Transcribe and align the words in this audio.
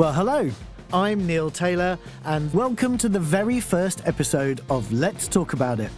Well, 0.00 0.14
hello. 0.14 0.50
I'm 0.94 1.26
Neil 1.26 1.50
Taylor, 1.50 1.98
and 2.24 2.50
welcome 2.54 2.96
to 2.96 3.06
the 3.06 3.20
very 3.20 3.60
first 3.60 4.00
episode 4.06 4.62
of 4.70 4.90
Let's 4.90 5.28
Talk 5.28 5.52
About 5.52 5.78
It, 5.78 5.90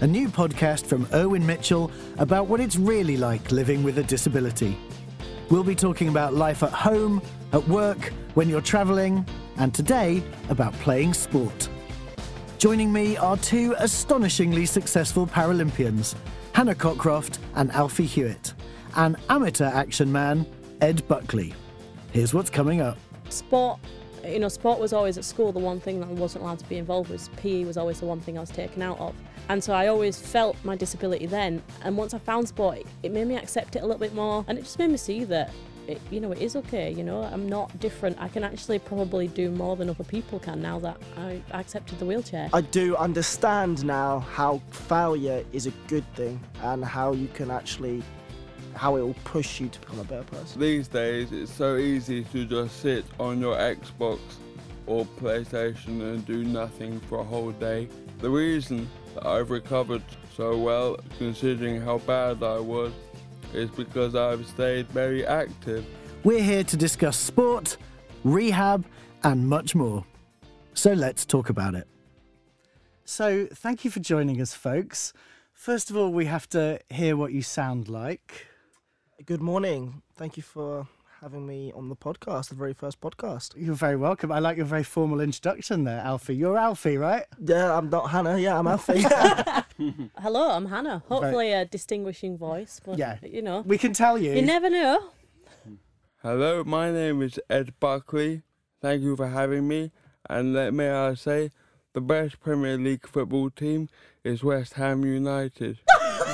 a 0.00 0.06
new 0.06 0.30
podcast 0.30 0.86
from 0.86 1.06
Irwin 1.12 1.44
Mitchell 1.44 1.90
about 2.16 2.46
what 2.46 2.60
it's 2.60 2.76
really 2.76 3.18
like 3.18 3.52
living 3.52 3.82
with 3.82 3.98
a 3.98 4.04
disability. 4.04 4.74
We'll 5.50 5.64
be 5.64 5.74
talking 5.74 6.08
about 6.08 6.32
life 6.32 6.62
at 6.62 6.70
home, 6.70 7.20
at 7.52 7.68
work, 7.68 8.10
when 8.32 8.48
you're 8.48 8.62
travelling, 8.62 9.26
and 9.58 9.74
today 9.74 10.22
about 10.48 10.72
playing 10.80 11.12
sport. 11.12 11.68
Joining 12.56 12.90
me 12.90 13.18
are 13.18 13.36
two 13.36 13.74
astonishingly 13.76 14.64
successful 14.64 15.26
Paralympians, 15.26 16.14
Hannah 16.54 16.74
Cockroft 16.74 17.36
and 17.54 17.70
Alfie 17.72 18.06
Hewett, 18.06 18.54
and 18.96 19.14
amateur 19.28 19.66
action 19.66 20.10
man, 20.10 20.46
Ed 20.80 21.06
Buckley. 21.06 21.52
Here's 22.12 22.32
what's 22.32 22.48
coming 22.48 22.80
up. 22.80 22.96
Sport, 23.32 23.80
you 24.24 24.38
know, 24.38 24.48
sport 24.48 24.78
was 24.78 24.92
always 24.92 25.18
at 25.18 25.24
school 25.24 25.52
the 25.52 25.58
one 25.58 25.80
thing 25.80 26.00
that 26.00 26.08
I 26.08 26.12
wasn't 26.12 26.44
allowed 26.44 26.58
to 26.60 26.68
be 26.68 26.76
involved 26.76 27.10
with. 27.10 27.34
PE 27.36 27.64
was 27.64 27.76
always 27.76 28.00
the 28.00 28.06
one 28.06 28.20
thing 28.20 28.36
I 28.36 28.40
was 28.40 28.50
taken 28.50 28.82
out 28.82 28.98
of. 29.00 29.14
And 29.48 29.62
so 29.62 29.72
I 29.72 29.88
always 29.88 30.18
felt 30.18 30.56
my 30.64 30.76
disability 30.76 31.26
then. 31.26 31.62
And 31.82 31.96
once 31.96 32.14
I 32.14 32.18
found 32.18 32.48
sport, 32.48 32.82
it, 33.02 33.12
made 33.12 33.26
me 33.26 33.36
accept 33.36 33.76
it 33.76 33.80
a 33.80 33.86
little 33.86 33.98
bit 33.98 34.14
more. 34.14 34.44
And 34.48 34.58
it 34.58 34.62
just 34.62 34.78
made 34.78 34.90
me 34.90 34.96
see 34.96 35.24
that, 35.24 35.50
it, 35.88 36.00
you 36.10 36.20
know, 36.20 36.30
it 36.30 36.38
is 36.38 36.54
okay. 36.56 36.92
You 36.92 37.02
know, 37.02 37.22
I'm 37.24 37.48
not 37.48 37.80
different. 37.80 38.16
I 38.20 38.28
can 38.28 38.44
actually 38.44 38.78
probably 38.78 39.26
do 39.28 39.50
more 39.50 39.74
than 39.76 39.90
other 39.90 40.04
people 40.04 40.38
can 40.38 40.62
now 40.62 40.78
that 40.80 40.98
I 41.16 41.42
accepted 41.52 41.98
the 41.98 42.06
wheelchair. 42.06 42.50
I 42.52 42.60
do 42.60 42.96
understand 42.96 43.84
now 43.84 44.20
how 44.20 44.60
failure 44.70 45.42
is 45.52 45.66
a 45.66 45.72
good 45.88 46.04
thing 46.14 46.40
and 46.62 46.84
how 46.84 47.12
you 47.12 47.28
can 47.34 47.50
actually 47.50 48.02
how 48.74 48.96
it 48.96 49.00
will 49.00 49.16
push 49.24 49.60
you 49.60 49.68
to 49.68 49.80
become 49.80 50.00
a 50.00 50.04
better 50.04 50.24
person. 50.24 50.60
These 50.60 50.88
days, 50.88 51.32
it's 51.32 51.52
so 51.52 51.76
easy 51.76 52.24
to 52.24 52.44
just 52.44 52.80
sit 52.80 53.04
on 53.18 53.40
your 53.40 53.56
Xbox 53.56 54.18
or 54.86 55.04
PlayStation 55.04 56.00
and 56.00 56.26
do 56.26 56.44
nothing 56.44 57.00
for 57.00 57.20
a 57.20 57.24
whole 57.24 57.52
day. 57.52 57.88
The 58.18 58.30
reason 58.30 58.88
that 59.14 59.26
I've 59.26 59.50
recovered 59.50 60.02
so 60.36 60.56
well, 60.56 60.98
considering 61.18 61.80
how 61.80 61.98
bad 61.98 62.42
I 62.42 62.58
was, 62.58 62.92
is 63.52 63.70
because 63.70 64.14
I've 64.14 64.46
stayed 64.46 64.88
very 64.88 65.26
active. 65.26 65.84
We're 66.24 66.42
here 66.42 66.64
to 66.64 66.76
discuss 66.76 67.16
sport, 67.16 67.76
rehab, 68.24 68.86
and 69.24 69.48
much 69.48 69.74
more. 69.74 70.04
So 70.74 70.92
let's 70.92 71.26
talk 71.26 71.50
about 71.50 71.74
it. 71.74 71.86
So, 73.04 73.46
thank 73.52 73.84
you 73.84 73.90
for 73.90 74.00
joining 74.00 74.40
us, 74.40 74.54
folks. 74.54 75.12
First 75.52 75.90
of 75.90 75.96
all, 75.96 76.12
we 76.12 76.26
have 76.26 76.48
to 76.50 76.78
hear 76.88 77.16
what 77.16 77.32
you 77.32 77.42
sound 77.42 77.88
like. 77.88 78.46
Good 79.24 79.40
morning. 79.40 80.02
Thank 80.16 80.36
you 80.36 80.42
for 80.42 80.86
having 81.20 81.46
me 81.46 81.72
on 81.76 81.88
the 81.88 81.94
podcast, 81.96 82.48
the 82.48 82.54
very 82.56 82.72
first 82.74 83.00
podcast. 83.00 83.52
You're 83.56 83.74
very 83.74 83.96
welcome. 83.96 84.32
I 84.32 84.40
like 84.40 84.56
your 84.56 84.66
very 84.66 84.82
formal 84.82 85.20
introduction 85.20 85.84
there, 85.84 86.00
Alfie. 86.00 86.34
You're 86.34 86.58
Alfie, 86.58 86.96
right? 86.96 87.24
Yeah, 87.40 87.76
I'm 87.76 87.88
not 87.90 88.10
Hannah. 88.10 88.38
Yeah, 88.38 88.58
I'm 88.58 88.66
Alfie. 88.66 89.02
Hello, 90.18 90.50
I'm 90.50 90.66
Hannah. 90.66 91.02
Hopefully, 91.08 91.52
a 91.52 91.64
distinguishing 91.64 92.36
voice. 92.36 92.80
But, 92.84 92.98
Yeah. 92.98 93.18
you 93.22 93.42
know, 93.42 93.60
We 93.60 93.78
can 93.78 93.92
tell 93.92 94.18
you. 94.18 94.32
you 94.32 94.42
never 94.42 94.68
know. 94.68 95.10
Hello, 96.22 96.64
my 96.64 96.90
name 96.90 97.22
is 97.22 97.38
Ed 97.50 97.74
Buckley. 97.78 98.42
Thank 98.80 99.02
you 99.02 99.16
for 99.16 99.28
having 99.28 99.68
me. 99.68 99.92
And 100.28 100.52
let 100.52 100.72
may 100.74 100.90
I 100.90 101.14
say, 101.14 101.50
the 101.94 102.00
best 102.00 102.40
Premier 102.40 102.76
League 102.78 103.06
football 103.06 103.50
team 103.50 103.88
is 104.24 104.42
West 104.42 104.74
Ham 104.74 105.04
United. 105.04 105.78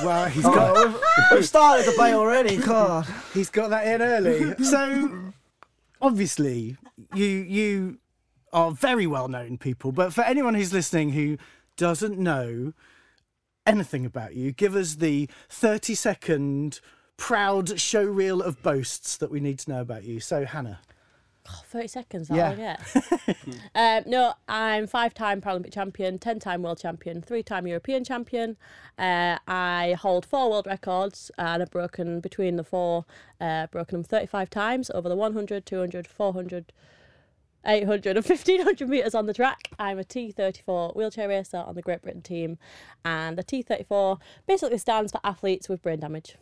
Well, 0.03 0.27
he's 0.27 0.45
oh, 0.45 0.53
got 0.53 0.87
we've, 0.87 1.01
we've 1.31 1.45
started 1.47 1.85
the 1.85 1.91
debate 1.91 2.13
already. 2.13 2.57
God. 2.65 3.07
he's 3.33 3.49
got 3.49 3.69
that 3.69 3.87
in 3.87 4.01
early. 4.01 4.63
So, 4.63 5.31
obviously, 6.01 6.77
you 7.13 7.25
you 7.25 7.99
are 8.53 8.71
very 8.71 9.07
well 9.07 9.27
known 9.27 9.57
people. 9.57 9.91
But 9.91 10.13
for 10.13 10.23
anyone 10.23 10.53
who's 10.53 10.73
listening 10.73 11.11
who 11.11 11.37
doesn't 11.77 12.17
know 12.17 12.73
anything 13.65 14.05
about 14.05 14.35
you, 14.35 14.51
give 14.51 14.75
us 14.75 14.95
the 14.95 15.29
thirty 15.49 15.95
second 15.95 16.79
proud 17.17 17.79
show 17.79 18.03
reel 18.03 18.41
of 18.41 18.61
boasts 18.63 19.17
that 19.17 19.29
we 19.29 19.39
need 19.39 19.59
to 19.59 19.69
know 19.69 19.81
about 19.81 20.03
you. 20.03 20.19
So, 20.19 20.45
Hannah. 20.45 20.79
Oh, 21.51 21.61
30 21.65 21.87
seconds, 21.87 22.27
that's 22.27 22.39
all 22.39 22.51
I 22.51 22.55
get. 22.55 23.45
um, 23.75 24.03
no, 24.09 24.33
I'm 24.47 24.85
five 24.85 25.13
time 25.13 25.41
Paralympic 25.41 25.73
champion, 25.73 26.19
10 26.19 26.39
time 26.39 26.61
world 26.61 26.79
champion, 26.79 27.21
three 27.21 27.41
time 27.41 27.65
European 27.65 28.03
champion. 28.03 28.55
Uh, 28.97 29.37
I 29.47 29.95
hold 29.99 30.25
four 30.25 30.49
world 30.51 30.67
records 30.67 31.31
and 31.37 31.63
I've 31.63 31.71
broken 31.71 32.19
between 32.19 32.55
the 32.55 32.63
four, 32.63 33.05
uh, 33.41 33.67
broken 33.67 33.99
them 33.99 34.03
35 34.03 34.49
times 34.49 34.91
over 34.93 35.09
the 35.09 35.15
100, 35.15 35.65
200, 35.65 36.07
400. 36.07 36.73
800 37.65 38.15
and 38.15 38.25
1500 38.25 38.87
metres 38.87 39.13
on 39.13 39.25
the 39.25 39.33
track. 39.33 39.69
I'm 39.77 39.99
a 39.99 40.03
T34 40.05 40.95
wheelchair 40.95 41.27
racer 41.27 41.57
on 41.57 41.75
the 41.75 41.81
Great 41.81 42.01
Britain 42.01 42.21
team, 42.21 42.57
and 43.03 43.37
the 43.37 43.43
T34 43.43 44.17
basically 44.47 44.77
stands 44.77 45.11
for 45.11 45.19
athletes 45.25 45.67
with 45.67 45.81
brain 45.81 45.99
damage. 45.99 46.37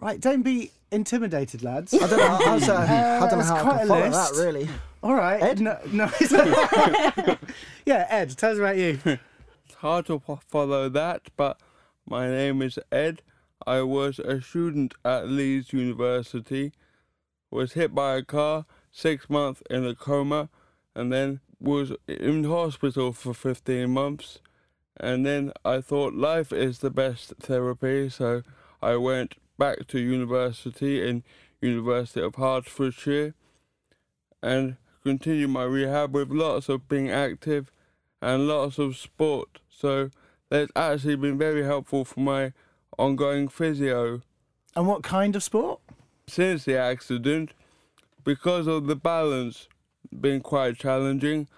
Right, 0.00 0.20
don't 0.20 0.42
be 0.42 0.70
intimidated, 0.92 1.62
lads. 1.62 1.92
I 1.92 2.06
don't 2.06 2.18
know. 2.18 2.38
I, 2.46 2.54
was, 2.54 2.68
uh, 2.68 3.20
I 3.22 3.28
don't 3.28 3.38
know 3.40 3.44
how 3.44 3.56
I 3.56 3.62
quite 3.62 3.74
a 3.74 3.78
can 3.78 3.88
follow 3.88 4.08
list. 4.08 4.34
that. 4.34 4.44
Really. 4.44 4.68
All 5.02 5.14
right, 5.14 5.42
Ed? 5.42 5.60
No, 5.60 5.78
no. 5.90 6.10
yeah, 7.86 8.06
Ed, 8.08 8.36
tell 8.36 8.52
us 8.52 8.58
about 8.58 8.76
you. 8.76 9.00
It's 9.04 9.74
hard 9.78 10.06
to 10.06 10.22
follow 10.46 10.88
that, 10.88 11.22
but 11.36 11.60
my 12.06 12.28
name 12.28 12.62
is 12.62 12.78
Ed. 12.92 13.22
I 13.66 13.82
was 13.82 14.20
a 14.20 14.40
student 14.40 14.94
at 15.04 15.28
Leeds 15.28 15.72
University, 15.72 16.72
was 17.50 17.72
hit 17.72 17.92
by 17.92 18.16
a 18.16 18.22
car, 18.22 18.66
six 18.92 19.28
months 19.28 19.62
in 19.68 19.84
a 19.84 19.94
coma, 19.94 20.48
and 20.94 21.12
then 21.12 21.40
was 21.60 21.92
in 22.06 22.44
hospital 22.44 23.12
for 23.12 23.34
15 23.34 23.90
months. 23.90 24.38
And 24.96 25.26
then 25.26 25.52
I 25.64 25.80
thought 25.80 26.14
life 26.14 26.52
is 26.52 26.78
the 26.78 26.90
best 26.90 27.34
therapy, 27.40 28.08
so 28.08 28.42
I 28.80 28.96
went 28.96 29.34
back 29.58 29.86
to 29.88 29.98
university 29.98 31.06
in 31.06 31.24
University 31.60 32.20
of 32.20 32.36
Hertfordshire 32.36 33.34
and 34.42 34.76
continue 35.02 35.48
my 35.48 35.64
rehab 35.64 36.14
with 36.14 36.30
lots 36.30 36.68
of 36.68 36.88
being 36.88 37.10
active 37.10 37.70
and 38.22 38.46
lots 38.46 38.78
of 38.78 38.96
sport. 38.96 39.60
So 39.68 40.10
that's 40.48 40.70
actually 40.76 41.16
been 41.16 41.38
very 41.38 41.64
helpful 41.64 42.04
for 42.04 42.20
my 42.20 42.52
ongoing 42.96 43.48
physio. 43.48 44.22
And 44.76 44.86
what 44.86 45.02
kind 45.02 45.34
of 45.34 45.42
sport? 45.42 45.80
Since 46.26 46.64
the 46.64 46.76
accident, 46.78 47.52
because 48.24 48.66
of 48.66 48.86
the 48.86 48.96
balance 48.96 49.68
being 50.20 50.40
quite 50.40 50.78
challenging, 50.78 51.48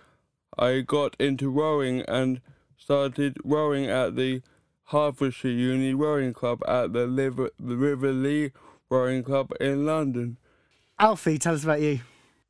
I 0.59 0.81
got 0.81 1.17
into 1.19 1.51
rowing 1.51 2.03
and 2.03 2.41
started 2.77 3.37
rowing 3.45 3.87
at 3.87 4.17
the 4.17 4.43
Hertfordshire 4.91 5.51
Uni 5.51 5.95
Rowing 5.95 6.33
Club 6.33 6.63
at 6.67 6.93
the 6.93 7.07
River, 7.09 7.51
the 7.59 7.77
River 7.77 8.13
Lee 8.13 8.51
Rowing 8.91 9.23
Club 9.23 9.53
in 9.61 9.87
London. 9.87 10.37
Alfie, 10.99 11.39
tell 11.39 11.55
us 11.55 11.63
about 11.63 11.81
you. 11.81 12.01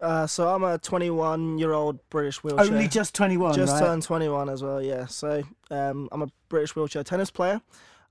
Uh, 0.00 0.26
so 0.26 0.48
I'm 0.48 0.64
a 0.64 0.78
21 0.78 1.58
year 1.58 1.72
old 1.72 1.98
British 2.08 2.42
wheelchair. 2.42 2.64
Only 2.64 2.88
just 2.88 3.14
21, 3.14 3.54
Just 3.54 3.74
right? 3.74 3.80
turned 3.80 4.02
21 4.02 4.48
as 4.48 4.62
well, 4.62 4.82
yeah. 4.82 5.04
So 5.06 5.42
um, 5.70 6.08
I'm 6.10 6.22
a 6.22 6.28
British 6.48 6.74
wheelchair 6.74 7.04
tennis 7.04 7.30
player. 7.30 7.60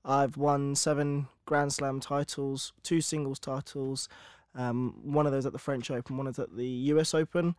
I've 0.04 0.36
won 0.36 0.76
seven 0.76 1.26
Grand 1.44 1.72
Slam 1.72 1.98
titles, 1.98 2.72
two 2.84 3.00
singles 3.00 3.40
titles, 3.40 4.08
um, 4.54 4.94
one 5.02 5.26
of 5.26 5.32
those 5.32 5.44
at 5.44 5.52
the 5.52 5.58
French 5.58 5.90
Open, 5.90 6.16
one 6.16 6.28
of 6.28 6.36
those 6.36 6.44
at 6.44 6.56
the 6.56 6.66
US 6.66 7.14
Open. 7.14 7.56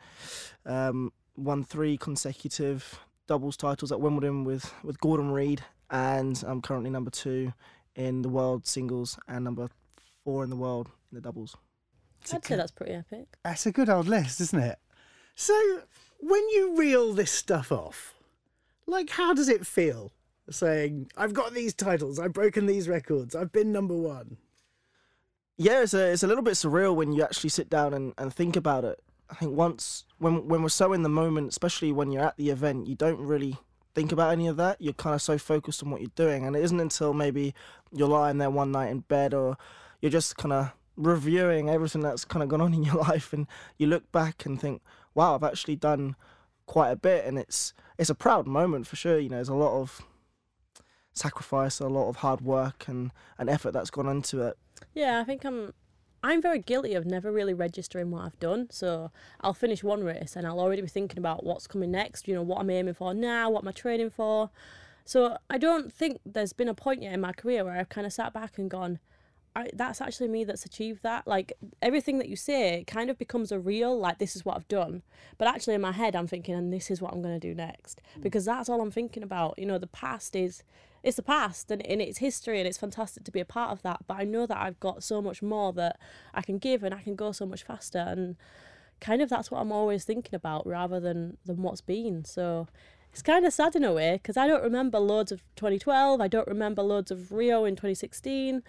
Um, 0.65 1.11
won 1.35 1.65
three 1.65 1.97
consecutive 1.97 2.99
doubles 3.27 3.57
titles 3.57 3.91
at 3.91 3.99
Wimbledon 3.99 4.45
with, 4.45 4.73
with 4.83 4.99
Gordon 5.01 5.31
Reid, 5.31 5.63
and 5.91 6.41
I'm 6.47 6.61
currently 6.61 6.89
number 6.89 7.11
two 7.11 7.53
in 7.95 8.21
the 8.21 8.29
world 8.29 8.65
singles 8.65 9.19
and 9.27 9.43
number 9.43 9.69
four 10.23 10.43
in 10.43 10.49
the 10.49 10.55
world 10.55 10.87
in 11.11 11.15
the 11.15 11.21
doubles. 11.21 11.55
It's 12.21 12.33
a 12.33 12.37
I'd 12.37 12.45
say 12.45 12.49
good- 12.55 12.59
that's 12.59 12.71
pretty 12.71 12.93
epic. 12.93 13.27
That's 13.43 13.65
a 13.65 13.71
good 13.71 13.89
old 13.89 14.07
list, 14.07 14.39
isn't 14.41 14.59
it? 14.59 14.79
So, 15.35 15.81
when 16.19 16.47
you 16.49 16.75
reel 16.77 17.13
this 17.13 17.31
stuff 17.31 17.71
off, 17.71 18.13
like, 18.85 19.09
how 19.11 19.33
does 19.33 19.49
it 19.49 19.65
feel? 19.65 20.11
Saying, 20.49 21.09
I've 21.15 21.33
got 21.33 21.53
these 21.53 21.73
titles, 21.73 22.19
I've 22.19 22.33
broken 22.33 22.65
these 22.65 22.87
records, 22.89 23.35
I've 23.35 23.51
been 23.51 23.71
number 23.71 23.95
one. 23.95 24.37
yeah, 25.57 25.81
it's 25.81 25.93
a 25.93 26.11
it's 26.11 26.23
a 26.23 26.27
little 26.27 26.43
bit 26.43 26.55
surreal 26.55 26.95
when 26.95 27.13
you 27.13 27.23
actually 27.23 27.51
sit 27.51 27.69
down 27.69 27.93
and, 27.93 28.13
and 28.17 28.33
think 28.33 28.55
about 28.55 28.83
it. 28.83 28.99
I 29.29 29.35
think 29.35 29.55
once 29.55 30.03
when 30.17 30.47
when 30.47 30.61
we're 30.61 30.69
so 30.69 30.91
in 30.93 31.03
the 31.03 31.09
moment, 31.09 31.49
especially 31.49 31.91
when 31.93 32.11
you're 32.11 32.23
at 32.23 32.35
the 32.37 32.49
event, 32.49 32.87
you 32.87 32.95
don't 32.95 33.19
really 33.21 33.57
think 33.93 34.11
about 34.11 34.31
any 34.31 34.47
of 34.47 34.57
that. 34.57 34.81
You're 34.81 34.93
kind 34.93 35.13
of 35.13 35.21
so 35.21 35.37
focused 35.37 35.83
on 35.83 35.89
what 35.89 36.01
you're 36.01 36.11
doing, 36.15 36.45
and 36.45 36.55
it 36.55 36.63
isn't 36.63 36.79
until 36.79 37.13
maybe 37.13 37.53
you're 37.91 38.07
lying 38.07 38.37
there 38.37 38.49
one 38.49 38.71
night 38.71 38.89
in 38.89 38.99
bed 39.01 39.33
or 39.33 39.57
you're 40.01 40.11
just 40.11 40.37
kind 40.37 40.53
of 40.53 40.71
reviewing 40.97 41.69
everything 41.69 42.01
that's 42.01 42.25
kind 42.25 42.43
of 42.43 42.49
gone 42.49 42.61
on 42.61 42.73
in 42.73 42.83
your 42.83 42.95
life, 43.09 43.33
and 43.33 43.47
you 43.77 43.87
look 43.87 44.11
back 44.11 44.45
and 44.45 44.59
think, 44.59 44.81
"Wow, 45.13 45.35
I've 45.35 45.43
actually 45.43 45.75
done 45.75 46.15
quite 46.65 46.91
a 46.91 46.95
bit," 46.95 47.25
and 47.25 47.37
it's 47.37 47.73
it's 47.97 48.09
a 48.09 48.15
proud 48.15 48.47
moment 48.47 48.87
for 48.87 48.95
sure. 48.95 49.19
You 49.19 49.29
know, 49.29 49.37
there's 49.37 49.49
a 49.49 49.53
lot 49.53 49.79
of 49.79 50.01
sacrifice, 51.13 51.79
a 51.79 51.87
lot 51.87 52.09
of 52.09 52.17
hard 52.17 52.41
work 52.41 52.85
and, 52.87 53.11
and 53.37 53.49
effort 53.49 53.71
that's 53.71 53.89
gone 53.89 54.07
into 54.07 54.41
it. 54.41 54.57
Yeah, 54.93 55.19
I 55.19 55.23
think 55.23 55.45
I'm 55.45 55.73
I'm 56.23 56.41
very 56.41 56.59
guilty 56.59 56.93
of 56.93 57.05
never 57.05 57.31
really 57.31 57.53
registering 57.53 58.11
what 58.11 58.23
I've 58.23 58.39
done. 58.39 58.67
So 58.69 59.11
I'll 59.41 59.53
finish 59.53 59.83
one 59.83 60.03
race 60.03 60.35
and 60.35 60.45
I'll 60.45 60.59
already 60.59 60.81
be 60.81 60.87
thinking 60.87 61.17
about 61.17 61.43
what's 61.43 61.67
coming 61.67 61.91
next, 61.91 62.27
you 62.27 62.35
know, 62.35 62.43
what 62.43 62.59
I'm 62.59 62.69
aiming 62.69 62.93
for 62.93 63.13
now, 63.13 63.49
what 63.49 63.63
am 63.63 63.67
I 63.67 63.71
training 63.71 64.11
for. 64.11 64.49
So 65.03 65.37
I 65.49 65.57
don't 65.57 65.91
think 65.91 66.21
there's 66.25 66.53
been 66.53 66.69
a 66.69 66.73
point 66.73 67.01
yet 67.01 67.13
in 67.13 67.21
my 67.21 67.33
career 67.33 67.65
where 67.65 67.77
I've 67.77 67.89
kind 67.89 68.05
of 68.05 68.13
sat 68.13 68.33
back 68.33 68.57
and 68.57 68.69
gone, 68.69 68.99
I, 69.55 69.69
that's 69.73 69.99
actually 69.99 70.29
me 70.29 70.43
that's 70.43 70.65
achieved 70.65 71.03
that. 71.03 71.27
Like 71.27 71.53
everything 71.81 72.19
that 72.19 72.29
you 72.29 72.35
say 72.35 72.83
kind 72.87 73.09
of 73.09 73.17
becomes 73.17 73.51
a 73.51 73.59
real, 73.59 73.97
like 73.99 74.19
this 74.19 74.35
is 74.35 74.45
what 74.45 74.55
I've 74.55 74.67
done. 74.67 75.01
But 75.37 75.47
actually 75.47 75.73
in 75.73 75.81
my 75.81 75.91
head, 75.91 76.15
I'm 76.15 76.27
thinking, 76.27 76.55
and 76.55 76.71
this 76.71 76.91
is 76.91 77.01
what 77.01 77.13
I'm 77.13 77.21
going 77.21 77.37
to 77.37 77.47
do 77.47 77.53
next. 77.53 78.01
Mm. 78.17 78.23
Because 78.23 78.45
that's 78.45 78.69
all 78.69 78.79
I'm 78.79 78.91
thinking 78.91 79.23
about. 79.23 79.57
You 79.57 79.65
know, 79.65 79.77
the 79.77 79.87
past 79.87 80.35
is, 80.35 80.63
it's 81.03 81.17
the 81.17 81.23
past 81.23 81.71
and, 81.71 81.85
and 81.85 82.01
it's 82.01 82.19
history 82.19 82.59
and 82.59 82.67
it's 82.67 82.77
fantastic 82.77 83.23
to 83.23 83.31
be 83.31 83.39
a 83.39 83.45
part 83.45 83.71
of 83.71 83.81
that. 83.81 84.01
But 84.07 84.17
I 84.19 84.23
know 84.23 84.45
that 84.45 84.57
I've 84.57 84.79
got 84.79 85.03
so 85.03 85.21
much 85.21 85.41
more 85.41 85.73
that 85.73 85.99
I 86.33 86.41
can 86.41 86.57
give 86.57 86.83
and 86.83 86.93
I 86.93 87.01
can 87.01 87.15
go 87.15 87.31
so 87.31 87.45
much 87.45 87.63
faster. 87.63 87.99
And 87.99 88.35
kind 88.99 89.21
of 89.21 89.29
that's 89.29 89.49
what 89.49 89.59
I'm 89.59 89.71
always 89.71 90.03
thinking 90.03 90.35
about 90.35 90.65
rather 90.67 90.99
than, 90.99 91.37
than 91.45 91.61
what's 91.61 91.81
been. 91.81 92.23
So 92.23 92.67
it's 93.11 93.21
kind 93.21 93.45
of 93.45 93.53
sad 93.53 93.75
in 93.75 93.83
a 93.83 93.93
way 93.93 94.13
because 94.13 94.37
I 94.37 94.47
don't 94.47 94.63
remember 94.63 94.99
loads 94.99 95.31
of 95.31 95.41
2012. 95.55 96.21
I 96.21 96.27
don't 96.27 96.47
remember 96.47 96.83
loads 96.83 97.11
of 97.11 97.31
Rio 97.31 97.65
in 97.65 97.75
2016. 97.75 98.61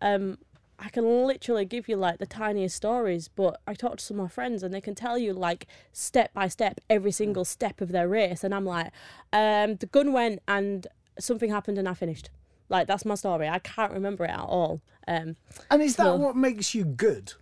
Um, 0.00 0.38
I 0.82 0.88
can 0.88 1.26
literally 1.26 1.66
give 1.66 1.88
you 1.88 1.96
like 1.96 2.18
the 2.18 2.26
tiniest 2.26 2.74
stories, 2.74 3.28
but 3.28 3.60
I 3.66 3.74
talk 3.74 3.98
to 3.98 4.04
some 4.04 4.18
of 4.18 4.24
my 4.24 4.28
friends 4.28 4.62
and 4.62 4.72
they 4.72 4.80
can 4.80 4.94
tell 4.94 5.18
you 5.18 5.34
like 5.34 5.66
step 5.92 6.32
by 6.32 6.48
step 6.48 6.80
every 6.88 7.12
single 7.12 7.44
step 7.44 7.82
of 7.82 7.92
their 7.92 8.08
race, 8.08 8.42
and 8.42 8.54
I'm 8.54 8.64
like, 8.64 8.90
um, 9.32 9.76
the 9.76 9.86
gun 9.86 10.12
went 10.14 10.40
and 10.48 10.86
something 11.22 11.50
happened 11.50 11.78
and 11.78 11.88
I 11.88 11.94
finished. 11.94 12.30
Like 12.68 12.86
that's 12.86 13.04
my 13.04 13.14
story. 13.14 13.48
I 13.48 13.58
can't 13.58 13.92
remember 13.92 14.24
it 14.24 14.30
at 14.30 14.40
all. 14.40 14.80
Um, 15.08 15.36
and 15.70 15.82
is 15.82 15.96
that 15.96 16.04
so, 16.04 16.16
what 16.16 16.36
makes 16.36 16.74
you 16.74 16.84
good? 16.84 17.34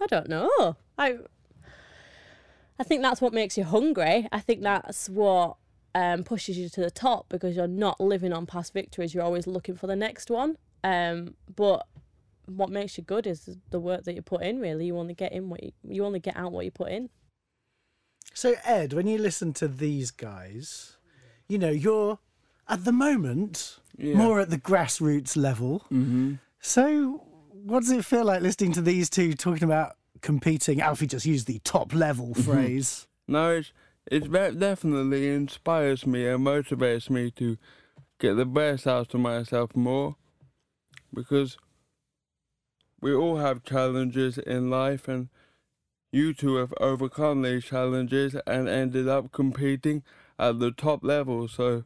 I 0.00 0.06
don't 0.06 0.28
know. 0.28 0.76
I 0.98 1.18
I 2.78 2.84
think 2.84 3.02
that's 3.02 3.20
what 3.20 3.32
makes 3.32 3.58
you 3.58 3.64
hungry. 3.64 4.28
I 4.30 4.40
think 4.40 4.62
that's 4.62 5.08
what 5.08 5.56
um, 5.94 6.22
pushes 6.22 6.56
you 6.56 6.68
to 6.68 6.80
the 6.80 6.90
top 6.90 7.26
because 7.28 7.56
you're 7.56 7.66
not 7.66 8.00
living 8.00 8.32
on 8.32 8.46
past 8.46 8.72
victories. 8.72 9.14
You're 9.14 9.24
always 9.24 9.46
looking 9.46 9.74
for 9.74 9.86
the 9.86 9.96
next 9.96 10.30
one. 10.30 10.56
Um, 10.84 11.34
but 11.56 11.86
what 12.46 12.70
makes 12.70 12.96
you 12.96 13.04
good 13.04 13.26
is 13.26 13.56
the 13.70 13.80
work 13.80 14.04
that 14.04 14.14
you 14.14 14.22
put 14.22 14.42
in. 14.42 14.60
Really, 14.60 14.86
you 14.86 14.96
only 14.96 15.14
get 15.14 15.32
in 15.32 15.48
what 15.48 15.62
you, 15.62 15.72
you 15.82 16.04
only 16.04 16.20
get 16.20 16.36
out 16.36 16.52
what 16.52 16.64
you 16.64 16.70
put 16.70 16.90
in. 16.90 17.10
So 18.32 18.54
Ed, 18.64 18.92
when 18.92 19.08
you 19.08 19.18
listen 19.18 19.52
to 19.54 19.66
these 19.66 20.10
guys, 20.10 20.96
you 21.48 21.58
know 21.58 21.70
you're 21.70 22.20
at 22.68 22.84
the 22.84 22.92
moment 22.92 23.78
yeah. 23.96 24.14
more 24.14 24.40
at 24.40 24.50
the 24.50 24.58
grassroots 24.58 25.36
level. 25.36 25.80
Mm-hmm. 25.92 26.34
So 26.60 27.24
what 27.50 27.80
does 27.80 27.90
it 27.90 28.04
feel 28.04 28.24
like 28.24 28.42
listening 28.42 28.72
to 28.72 28.82
these 28.82 29.10
two 29.10 29.34
talking 29.34 29.64
about 29.64 29.96
competing? 30.22 30.80
Alfie 30.80 31.06
just 31.06 31.26
used 31.26 31.46
the 31.46 31.60
top 31.60 31.94
level 31.94 32.28
mm-hmm. 32.28 32.42
phrase. 32.42 33.06
No, 33.26 33.56
it's 33.56 33.72
it 34.10 34.58
definitely 34.58 35.28
inspires 35.28 36.06
me 36.06 36.26
and 36.26 36.44
motivates 36.44 37.10
me 37.10 37.30
to 37.32 37.58
get 38.18 38.34
the 38.34 38.46
best 38.46 38.86
out 38.86 39.12
of 39.12 39.20
myself 39.20 39.76
more 39.76 40.16
because 41.12 41.58
we 43.00 43.12
all 43.14 43.36
have 43.36 43.64
challenges 43.64 44.38
in 44.38 44.70
life 44.70 45.08
and 45.08 45.28
you 46.10 46.32
two 46.32 46.56
have 46.56 46.72
overcome 46.80 47.42
these 47.42 47.66
challenges 47.66 48.34
and 48.46 48.68
ended 48.68 49.08
up 49.08 49.30
competing 49.30 50.02
at 50.38 50.58
the 50.58 50.70
top 50.70 51.04
level 51.04 51.46
so 51.46 51.84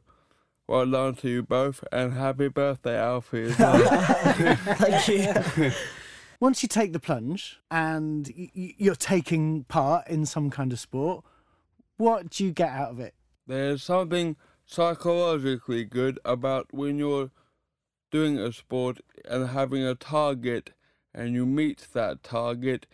well 0.68 0.86
done 0.86 1.14
to 1.16 1.28
you 1.28 1.42
both 1.42 1.84
and 1.92 2.12
happy 2.12 2.48
birthday 2.48 2.96
Alfie 2.96 3.50
Thank 3.52 5.08
you. 5.08 5.72
Once 6.40 6.62
you 6.62 6.68
take 6.68 6.92
the 6.92 6.98
plunge 6.98 7.60
and 7.70 8.30
you're 8.34 8.96
taking 8.96 9.64
part 9.64 10.08
in 10.08 10.26
some 10.26 10.50
kind 10.50 10.72
of 10.72 10.80
sport, 10.80 11.24
what 11.98 12.30
do 12.30 12.44
you 12.44 12.50
get 12.50 12.70
out 12.70 12.90
of 12.90 12.98
it? 12.98 13.14
There's 13.46 13.82
something 13.82 14.36
psychologically 14.66 15.84
good 15.84 16.18
about 16.24 16.66
when 16.72 16.98
you're 16.98 17.30
doing 18.10 18.38
a 18.38 18.52
sport 18.52 19.00
and 19.24 19.48
having 19.48 19.84
a 19.84 19.94
target 19.94 20.72
and 21.14 21.34
you 21.34 21.46
meet 21.46 21.88
that 21.92 22.22
target, 22.22 22.86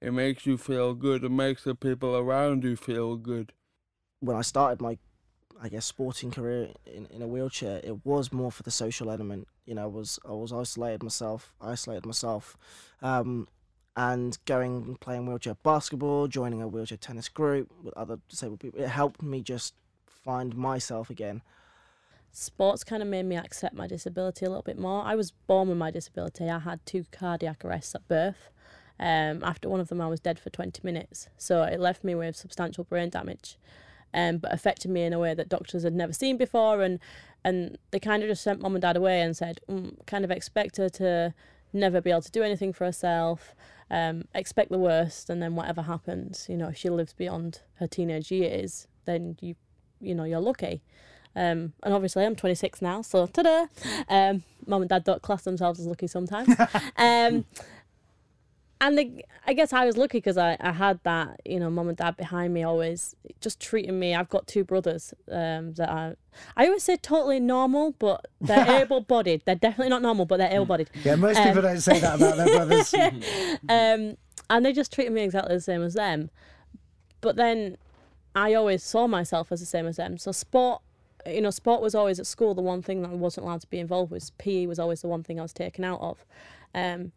it 0.00 0.12
makes 0.12 0.46
you 0.46 0.56
feel 0.56 0.94
good. 0.94 1.24
It 1.24 1.30
makes 1.30 1.64
the 1.64 1.74
people 1.74 2.16
around 2.16 2.64
you 2.64 2.76
feel 2.76 3.16
good. 3.16 3.52
When 4.20 4.36
I 4.36 4.42
started 4.42 4.80
my, 4.80 4.98
I 5.60 5.68
guess, 5.68 5.86
sporting 5.86 6.30
career 6.30 6.70
in, 6.86 7.06
in 7.06 7.22
a 7.22 7.26
wheelchair, 7.26 7.80
it 7.82 8.04
was 8.04 8.32
more 8.32 8.52
for 8.52 8.62
the 8.62 8.70
social 8.70 9.10
element. 9.10 9.48
You 9.66 9.74
know, 9.74 9.84
I 9.84 9.86
was 9.86 10.18
I 10.24 10.32
was 10.32 10.52
isolated 10.52 11.02
myself, 11.02 11.54
isolated 11.60 12.06
myself, 12.06 12.56
um, 13.02 13.48
and 13.96 14.36
going 14.44 14.84
and 14.84 15.00
playing 15.00 15.26
wheelchair 15.26 15.56
basketball, 15.62 16.28
joining 16.28 16.62
a 16.62 16.68
wheelchair 16.68 16.98
tennis 16.98 17.28
group 17.28 17.70
with 17.82 17.94
other 17.94 18.18
disabled 18.28 18.60
people. 18.60 18.80
It 18.80 18.88
helped 18.88 19.22
me 19.22 19.42
just 19.42 19.74
find 20.06 20.56
myself 20.56 21.10
again 21.10 21.42
sports 22.34 22.82
kind 22.82 23.02
of 23.02 23.08
made 23.08 23.24
me 23.24 23.36
accept 23.36 23.74
my 23.74 23.86
disability 23.86 24.44
a 24.44 24.48
little 24.48 24.62
bit 24.62 24.78
more. 24.78 25.04
I 25.04 25.14
was 25.14 25.30
born 25.30 25.68
with 25.68 25.78
my 25.78 25.90
disability. 25.90 26.50
I 26.50 26.58
had 26.58 26.84
two 26.84 27.04
cardiac 27.12 27.64
arrests 27.64 27.94
at 27.94 28.06
birth. 28.08 28.50
Um, 28.98 29.42
after 29.42 29.68
one 29.68 29.80
of 29.80 29.88
them, 29.88 30.00
I 30.00 30.08
was 30.08 30.20
dead 30.20 30.38
for 30.38 30.50
20 30.50 30.80
minutes. 30.82 31.28
So 31.36 31.62
it 31.62 31.80
left 31.80 32.04
me 32.04 32.14
with 32.14 32.36
substantial 32.36 32.84
brain 32.84 33.08
damage, 33.08 33.56
um, 34.14 34.38
but 34.38 34.52
affected 34.52 34.90
me 34.90 35.02
in 35.02 35.12
a 35.12 35.18
way 35.18 35.34
that 35.34 35.48
doctors 35.48 35.82
had 35.82 35.94
never 35.94 36.12
seen 36.12 36.36
before. 36.36 36.82
And, 36.82 37.00
and 37.44 37.76
they 37.90 37.98
kind 37.98 38.22
of 38.22 38.28
just 38.28 38.42
sent 38.42 38.60
mum 38.60 38.74
and 38.74 38.82
dad 38.82 38.96
away 38.96 39.20
and 39.20 39.36
said, 39.36 39.60
mm, 39.68 39.94
kind 40.06 40.24
of 40.24 40.30
expect 40.30 40.78
her 40.78 40.88
to 40.90 41.34
never 41.72 42.00
be 42.00 42.10
able 42.10 42.22
to 42.22 42.30
do 42.30 42.42
anything 42.42 42.72
for 42.72 42.84
herself, 42.84 43.54
um, 43.90 44.24
expect 44.34 44.70
the 44.70 44.78
worst, 44.78 45.28
and 45.28 45.42
then 45.42 45.56
whatever 45.56 45.82
happens, 45.82 46.46
you 46.48 46.56
know, 46.56 46.68
if 46.68 46.76
she 46.76 46.88
lives 46.88 47.12
beyond 47.12 47.60
her 47.74 47.86
teenage 47.86 48.30
years, 48.30 48.86
then 49.04 49.36
you, 49.40 49.56
you 50.00 50.14
know, 50.14 50.24
you're 50.24 50.40
lucky. 50.40 50.82
Um, 51.36 51.72
and 51.82 51.92
obviously, 51.92 52.24
I'm 52.24 52.36
26 52.36 52.80
now, 52.80 53.02
so 53.02 53.26
ta-da! 53.26 53.66
Um, 54.08 54.44
Mum 54.66 54.82
and 54.82 54.88
Dad 54.88 55.04
don't 55.04 55.20
class 55.20 55.42
themselves 55.42 55.80
as 55.80 55.86
lucky 55.86 56.06
sometimes. 56.06 56.48
um, 56.96 57.44
and 58.80 58.98
the, 58.98 59.24
I 59.46 59.52
guess 59.52 59.72
I 59.72 59.84
was 59.84 59.96
lucky 59.96 60.18
because 60.18 60.36
I, 60.36 60.56
I 60.60 60.72
had 60.72 61.00
that, 61.04 61.40
you 61.44 61.60
know, 61.60 61.70
mum 61.70 61.88
and 61.88 61.96
dad 61.96 62.16
behind 62.16 62.52
me 62.52 62.62
always 62.62 63.14
just 63.40 63.60
treating 63.60 63.98
me. 63.98 64.14
I've 64.14 64.28
got 64.28 64.46
two 64.46 64.64
brothers 64.64 65.14
um, 65.30 65.74
that 65.74 65.88
are, 65.88 66.16
I 66.56 66.66
always 66.66 66.82
say 66.82 66.96
totally 66.96 67.40
normal, 67.40 67.92
but 67.98 68.26
they're 68.40 68.82
able 68.82 69.00
bodied. 69.00 69.42
They're 69.44 69.54
definitely 69.54 69.90
not 69.90 70.02
normal, 70.02 70.26
but 70.26 70.38
they're 70.38 70.52
able 70.52 70.66
bodied. 70.66 70.90
Yeah, 71.02 71.16
most 71.16 71.38
um, 71.38 71.46
people 71.46 71.62
don't 71.62 71.80
say 71.80 72.00
that 72.00 72.16
about 72.16 72.36
their 72.36 72.46
brothers. 72.46 72.94
um, 73.68 74.16
and 74.50 74.66
they 74.66 74.72
just 74.72 74.92
treated 74.92 75.12
me 75.12 75.22
exactly 75.22 75.54
the 75.54 75.60
same 75.60 75.82
as 75.82 75.94
them. 75.94 76.30
But 77.20 77.36
then 77.36 77.78
I 78.34 78.54
always 78.54 78.82
saw 78.82 79.06
myself 79.06 79.50
as 79.52 79.60
the 79.60 79.66
same 79.66 79.86
as 79.86 79.96
them. 79.96 80.18
So 80.18 80.32
sport 80.32 80.82
you 81.26 81.40
know, 81.40 81.50
sport 81.50 81.80
was 81.80 81.94
always 81.94 82.20
at 82.20 82.26
school 82.26 82.54
the 82.54 82.60
one 82.60 82.82
thing 82.82 83.02
that 83.02 83.10
I 83.10 83.14
wasn't 83.14 83.46
allowed 83.46 83.62
to 83.62 83.66
be 83.68 83.78
involved 83.78 84.10
with. 84.10 84.36
PE 84.38 84.66
was 84.66 84.78
always 84.78 85.00
the 85.00 85.08
one 85.08 85.22
thing 85.22 85.38
I 85.38 85.42
was 85.42 85.52
taken 85.52 85.84
out 85.84 86.00
of. 86.00 86.24
Um, 86.74 87.12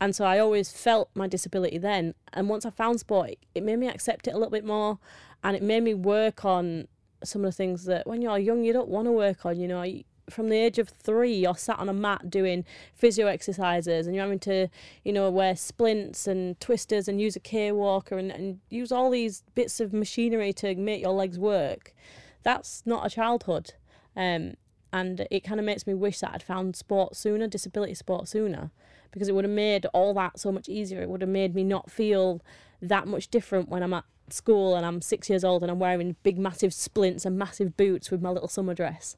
and 0.00 0.14
so 0.14 0.24
I 0.24 0.38
always 0.38 0.70
felt 0.70 1.10
my 1.14 1.26
disability 1.26 1.78
then. 1.78 2.14
And 2.32 2.48
once 2.48 2.66
I 2.66 2.70
found 2.70 3.00
sport, 3.00 3.30
it, 3.30 3.38
it 3.54 3.62
made 3.62 3.78
me 3.78 3.88
accept 3.88 4.28
it 4.28 4.32
a 4.32 4.34
little 4.34 4.50
bit 4.50 4.64
more 4.64 4.98
and 5.42 5.56
it 5.56 5.62
made 5.62 5.82
me 5.82 5.94
work 5.94 6.44
on 6.44 6.88
some 7.24 7.44
of 7.44 7.48
the 7.50 7.56
things 7.56 7.84
that 7.86 8.06
when 8.06 8.20
you're 8.20 8.38
young, 8.38 8.62
you 8.62 8.72
don't 8.72 8.88
want 8.88 9.06
to 9.06 9.12
work 9.12 9.46
on. 9.46 9.58
You 9.58 9.68
know, 9.68 9.84
from 10.28 10.48
the 10.48 10.56
age 10.56 10.78
of 10.78 10.88
three, 10.88 11.34
you're 11.34 11.56
sat 11.56 11.78
on 11.78 11.88
a 11.88 11.94
mat 11.94 12.30
doing 12.30 12.64
physio 12.94 13.26
exercises 13.26 14.06
and 14.06 14.14
you're 14.14 14.24
having 14.24 14.38
to, 14.40 14.68
you 15.04 15.12
know, 15.12 15.30
wear 15.30 15.56
splints 15.56 16.26
and 16.26 16.60
twisters 16.60 17.08
and 17.08 17.20
use 17.20 17.36
a 17.36 17.40
care 17.40 17.74
walker 17.74 18.18
and, 18.18 18.30
and 18.30 18.60
use 18.68 18.92
all 18.92 19.10
these 19.10 19.44
bits 19.54 19.80
of 19.80 19.92
machinery 19.92 20.52
to 20.52 20.74
make 20.74 21.00
your 21.00 21.12
legs 21.12 21.38
work 21.38 21.94
that's 22.46 22.84
not 22.86 23.04
a 23.04 23.10
childhood. 23.10 23.72
Um, 24.16 24.54
and 24.92 25.26
it 25.30 25.40
kind 25.40 25.60
of 25.60 25.66
makes 25.66 25.86
me 25.86 25.94
wish 25.94 26.20
that 26.20 26.32
I'd 26.34 26.42
found 26.42 26.76
sport 26.76 27.16
sooner, 27.16 27.46
disability 27.46 27.94
sport 27.94 28.28
sooner, 28.28 28.70
because 29.10 29.28
it 29.28 29.34
would 29.34 29.44
have 29.44 29.52
made 29.52 29.86
all 29.86 30.14
that 30.14 30.38
so 30.38 30.52
much 30.52 30.68
easier. 30.68 31.02
It 31.02 31.08
would 31.08 31.20
have 31.20 31.30
made 31.30 31.54
me 31.54 31.64
not 31.64 31.90
feel 31.90 32.42
that 32.80 33.06
much 33.06 33.28
different 33.28 33.68
when 33.68 33.82
I'm 33.82 33.94
at 33.94 34.04
school 34.28 34.74
and 34.74 34.84
I'm 34.84 35.00
six 35.00 35.30
years 35.30 35.44
old 35.44 35.62
and 35.62 35.70
I'm 35.70 35.78
wearing 35.78 36.16
big, 36.22 36.38
massive 36.38 36.74
splints 36.74 37.24
and 37.24 37.38
massive 37.38 37.76
boots 37.76 38.10
with 38.10 38.20
my 38.20 38.30
little 38.30 38.48
summer 38.48 38.74
dress. 38.74 39.16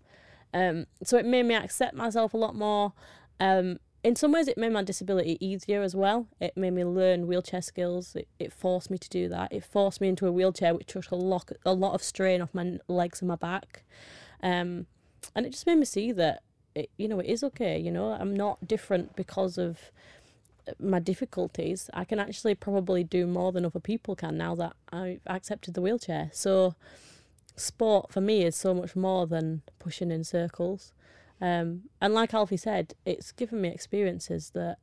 Um, 0.55 0.87
so 1.03 1.19
it 1.19 1.27
made 1.27 1.45
me 1.45 1.55
accept 1.55 1.95
myself 1.95 2.35
a 2.35 2.37
lot 2.37 2.55
more. 2.55 2.93
Um, 3.41 3.79
in 4.05 4.15
some 4.15 4.33
ways, 4.33 4.49
it 4.49 4.57
made 4.57 4.73
my 4.73 4.83
disability 4.83 5.45
easier 5.45 5.83
as 5.83 5.95
well. 5.95 6.29
It 6.41 6.57
made 6.57 6.73
me 6.73 6.85
learn 6.85 7.27
wheelchair 7.27 7.63
skills. 7.63 8.15
It, 8.15 8.29
it 8.39 8.53
forced 8.53 8.91
me 8.91 8.99
to 8.99 9.09
do 9.09 9.29
that. 9.29 9.53
It 9.53 9.65
forced 9.65 10.01
me 10.01 10.09
into 10.09 10.27
a 10.27 10.33
wheelchair, 10.33 10.75
which 10.75 10.87
took 10.87 11.11
a 11.11 11.17
lot, 11.17 11.51
a 11.67 11.75
lot 11.75 11.95
of 11.95 12.03
strain 12.03 12.41
off 12.41 12.55
my 12.55 12.79
legs 12.87 13.21
and 13.21 13.29
my 13.29 13.37
back. 13.37 13.85
Um, 14.43 14.87
and 15.35 15.47
it 15.47 15.51
just 15.51 15.67
made 15.67 15.79
me 15.79 15.85
see 15.85 16.13
that, 16.13 16.43
it, 16.75 16.91
you 16.97 17.09
know, 17.09 17.21
it 17.21 17.27
is 17.27 17.43
okay. 17.45 17.79
You 17.79 17.91
know, 17.91 18.13
I'm 18.13 18.35
not 18.35 18.67
different 18.67 19.17
because 19.17 19.59
of 19.59 19.91
my 20.79 20.99
difficulties. 20.99 21.91
I 21.95 22.05
can 22.05 22.19
actually 22.19 22.55
probably 22.55 23.05
do 23.05 23.27
more 23.27 23.53
than 23.53 23.65
other 23.65 23.81
people 23.81 24.15
can 24.17 24.37
now 24.37 24.55
that 24.57 24.75
I've 24.93 25.21
accepted 25.27 25.75
the 25.75 25.81
wheelchair. 25.81 26.31
So, 26.33 26.75
sport 27.57 28.13
for 28.13 28.21
me 28.21 28.45
is 28.45 28.57
so 28.57 28.75
much 28.75 28.95
more 28.95 29.27
than 29.27 29.63
pushing 29.79 30.11
in 30.11 30.25
circles. 30.25 30.93
Um, 31.41 31.83
and 32.01 32.15
like 32.15 32.35
Alfie 32.35 32.57
said, 32.57 32.95
it's 33.05 33.33
given 33.33 33.61
me 33.61 33.69
experiences 33.69 34.51
that 34.55 34.79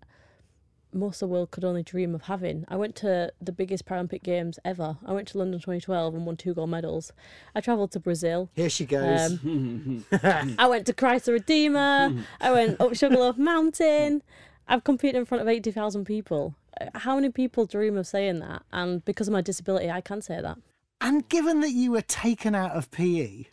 most 0.95 1.21
of 1.21 1.27
the 1.29 1.33
world 1.33 1.51
could 1.51 1.63
only 1.63 1.83
dream 1.83 2.15
of 2.15 2.23
having. 2.23 2.65
I 2.67 2.75
went 2.77 2.95
to 2.97 3.31
the 3.41 3.51
biggest 3.51 3.85
Paralympic 3.85 4.23
Games 4.23 4.57
ever. 4.65 4.97
I 5.05 5.11
went 5.13 5.27
to 5.29 5.37
London 5.37 5.59
2012 5.59 6.15
and 6.15 6.25
won 6.25 6.37
two 6.37 6.53
gold 6.53 6.69
medals. 6.69 7.11
I 7.53 7.61
travelled 7.61 7.91
to 7.91 7.99
Brazil. 7.99 8.49
Here 8.55 8.69
she 8.69 8.85
goes. 8.85 9.33
Um, 9.33 10.05
I 10.57 10.67
went 10.67 10.85
to 10.87 10.93
Christ 10.93 11.25
the 11.25 11.33
Redeemer. 11.33 12.13
I 12.41 12.51
went 12.51 12.79
up 12.81 12.95
Sugarloaf 12.95 13.37
Mountain. 13.37 14.23
I've 14.67 14.83
competed 14.83 15.15
in 15.17 15.25
front 15.25 15.41
of 15.41 15.47
80,000 15.47 16.05
people. 16.05 16.55
Uh, 16.81 16.85
How 16.95 17.15
many 17.15 17.29
people 17.29 17.65
dream 17.65 17.97
of 17.97 18.07
saying 18.07 18.39
that? 18.39 18.63
And 18.73 19.03
because 19.05 19.27
of 19.27 19.33
my 19.33 19.41
disability, 19.41 19.91
I 19.91 20.01
can 20.01 20.21
say 20.21 20.41
that. 20.41 20.57
and 21.01 21.27
given 21.29 21.59
that 21.61 21.71
you 21.71 21.91
were 21.91 22.01
taken 22.01 22.55
out 22.55 22.71
of 22.71 22.89
PE, 22.89 23.43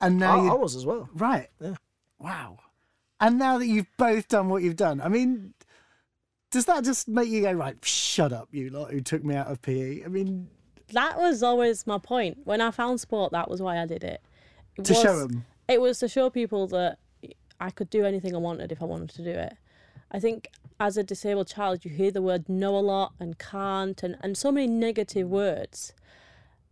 and 0.00 0.18
now 0.18 0.40
I 0.40 0.44
you 0.44 0.54
was 0.56 0.74
as 0.76 0.86
well. 0.86 1.08
right, 1.14 1.48
Yeah. 1.60 1.74
wow, 2.18 2.58
and 3.20 3.38
now 3.38 3.58
that 3.58 3.66
you've 3.66 3.94
both 3.98 4.28
done 4.28 4.48
what 4.48 4.62
you've 4.62 4.76
done, 4.76 5.00
I 5.02 5.08
mean, 5.08 5.52
does 6.50 6.64
that 6.66 6.84
just 6.84 7.08
make 7.08 7.28
you 7.28 7.42
go 7.42 7.52
right? 7.52 7.76
Shut 7.84 8.32
up, 8.32 8.48
you 8.52 8.70
lot 8.70 8.90
who 8.90 9.00
took 9.00 9.24
me 9.24 9.34
out 9.34 9.46
of 9.46 9.62
PE. 9.62 10.04
I 10.04 10.08
mean, 10.08 10.48
That 10.92 11.18
was 11.18 11.42
always 11.42 11.86
my 11.86 11.98
point. 11.98 12.38
When 12.44 12.60
I 12.60 12.70
found 12.70 13.00
sport, 13.00 13.32
that 13.32 13.48
was 13.48 13.62
why 13.62 13.78
I 13.78 13.86
did 13.86 14.02
it. 14.02 14.20
It 14.76 14.84
to 14.84 14.92
was, 14.92 15.02
show 15.02 15.18
them. 15.18 15.44
It 15.68 15.80
was 15.80 15.98
to 16.00 16.08
show 16.08 16.30
people 16.30 16.66
that 16.68 16.98
I 17.60 17.70
could 17.70 17.90
do 17.90 18.04
anything 18.04 18.34
I 18.34 18.38
wanted 18.38 18.72
if 18.72 18.82
I 18.82 18.86
wanted 18.86 19.10
to 19.10 19.24
do 19.24 19.30
it. 19.30 19.54
I 20.10 20.18
think 20.18 20.48
as 20.80 20.96
a 20.96 21.04
disabled 21.04 21.46
child, 21.46 21.84
you 21.84 21.90
hear 21.90 22.10
the 22.10 22.22
word 22.22 22.48
no 22.48 22.74
a 22.76 22.80
lot 22.80 23.12
and 23.20 23.38
can't 23.38 24.02
and, 24.02 24.16
and 24.20 24.36
so 24.36 24.50
many 24.50 24.66
negative 24.66 25.28
words 25.28 25.92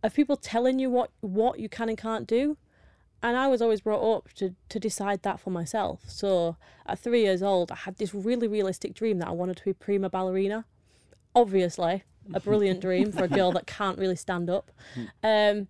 of 0.03 0.13
people 0.13 0.35
telling 0.35 0.79
you 0.79 0.89
what, 0.89 1.11
what 1.21 1.59
you 1.59 1.69
can 1.69 1.89
and 1.89 1.97
can't 1.97 2.27
do. 2.27 2.57
And 3.21 3.35
I 3.35 3.47
was 3.47 3.61
always 3.61 3.81
brought 3.81 4.15
up 4.15 4.29
to, 4.35 4.55
to 4.69 4.79
decide 4.79 5.23
that 5.23 5.39
for 5.39 5.49
myself. 5.49 6.03
So 6.07 6.55
at 6.85 6.99
three 6.99 7.23
years 7.23 7.43
old, 7.43 7.71
I 7.71 7.75
had 7.75 7.97
this 7.97 8.13
really 8.13 8.47
realistic 8.47 8.93
dream 8.93 9.19
that 9.19 9.27
I 9.27 9.31
wanted 9.31 9.57
to 9.57 9.65
be 9.65 9.73
prima 9.73 10.09
ballerina. 10.09 10.65
Obviously, 11.35 12.03
a 12.33 12.39
brilliant 12.39 12.79
dream 12.81 13.11
for 13.11 13.25
a 13.25 13.27
girl 13.27 13.51
that 13.51 13.67
can't 13.67 13.97
really 13.97 14.15
stand 14.15 14.49
up. 14.49 14.71
Um, 15.21 15.67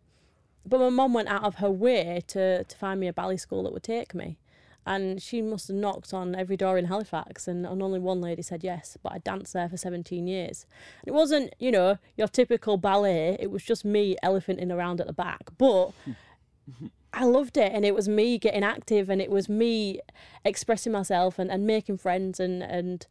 but 0.66 0.80
my 0.80 0.90
mum 0.90 1.14
went 1.14 1.30
out 1.30 1.44
of 1.44 1.56
her 1.56 1.72
way 1.72 2.22
to, 2.28 2.64
to 2.64 2.78
find 2.78 3.00
me 3.00 3.08
a 3.08 3.14
ballet 3.14 3.38
school 3.38 3.64
that 3.64 3.74
would 3.74 3.84
take 3.84 4.14
me. 4.14 4.38
And 4.86 5.22
she 5.22 5.42
must 5.42 5.68
have 5.68 5.78
knocked 5.78 6.14
on 6.14 6.36
every 6.36 6.58
door 6.58 6.78
in 6.78 6.86
Halifax, 6.86 7.48
and, 7.48 7.66
and 7.66 7.82
only 7.84 8.00
one 8.00 8.22
lady 8.22 8.42
said 8.42 8.64
yes. 8.64 8.98
But 9.04 9.14
I 9.14 9.18
danced 9.20 9.54
there 9.54 9.70
for 9.70 9.78
17 9.78 10.26
years. 10.26 10.66
And 11.02 11.10
it 11.10 11.14
wasn't, 11.14 11.54
you 11.60 11.72
know, 11.72 11.98
your 12.16 12.28
typical 12.28 12.78
ballet, 12.78 13.38
it 13.40 13.52
was 13.52 13.64
just 13.64 13.84
me 13.84 14.16
elephanting 14.24 14.72
around 14.72 15.02
at 15.02 15.08
the 15.08 15.14
back. 15.14 15.50
But 15.58 15.92
I 17.14 17.26
loved 17.26 17.58
it, 17.58 17.72
and 17.74 17.86
it 17.86 17.96
was 17.96 18.08
me 18.08 18.38
getting 18.38 18.64
active, 18.64 19.10
and 19.10 19.22
it 19.22 19.30
was 19.30 19.50
me 19.50 20.00
expressing 20.46 20.92
myself 20.92 21.40
and, 21.40 21.52
and 21.52 21.66
making 21.66 21.98
friends 21.98 22.40
and, 22.40 22.62
and 22.62 23.06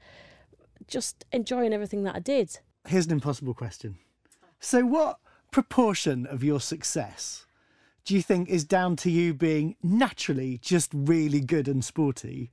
just 0.86 1.24
enjoying 1.32 1.72
everything 1.72 2.04
that 2.04 2.14
I 2.14 2.20
did. 2.20 2.58
Here's 2.86 3.06
an 3.06 3.12
impossible 3.12 3.54
question. 3.54 3.98
So, 4.60 4.84
what 4.84 5.18
proportion 5.50 6.26
of 6.26 6.44
your 6.44 6.60
success 6.60 7.46
do 8.04 8.14
you 8.14 8.22
think 8.22 8.48
is 8.48 8.64
down 8.64 8.96
to 8.96 9.10
you 9.10 9.34
being 9.34 9.76
naturally 9.82 10.58
just 10.58 10.90
really 10.94 11.40
good 11.40 11.68
and 11.68 11.84
sporty 11.84 12.50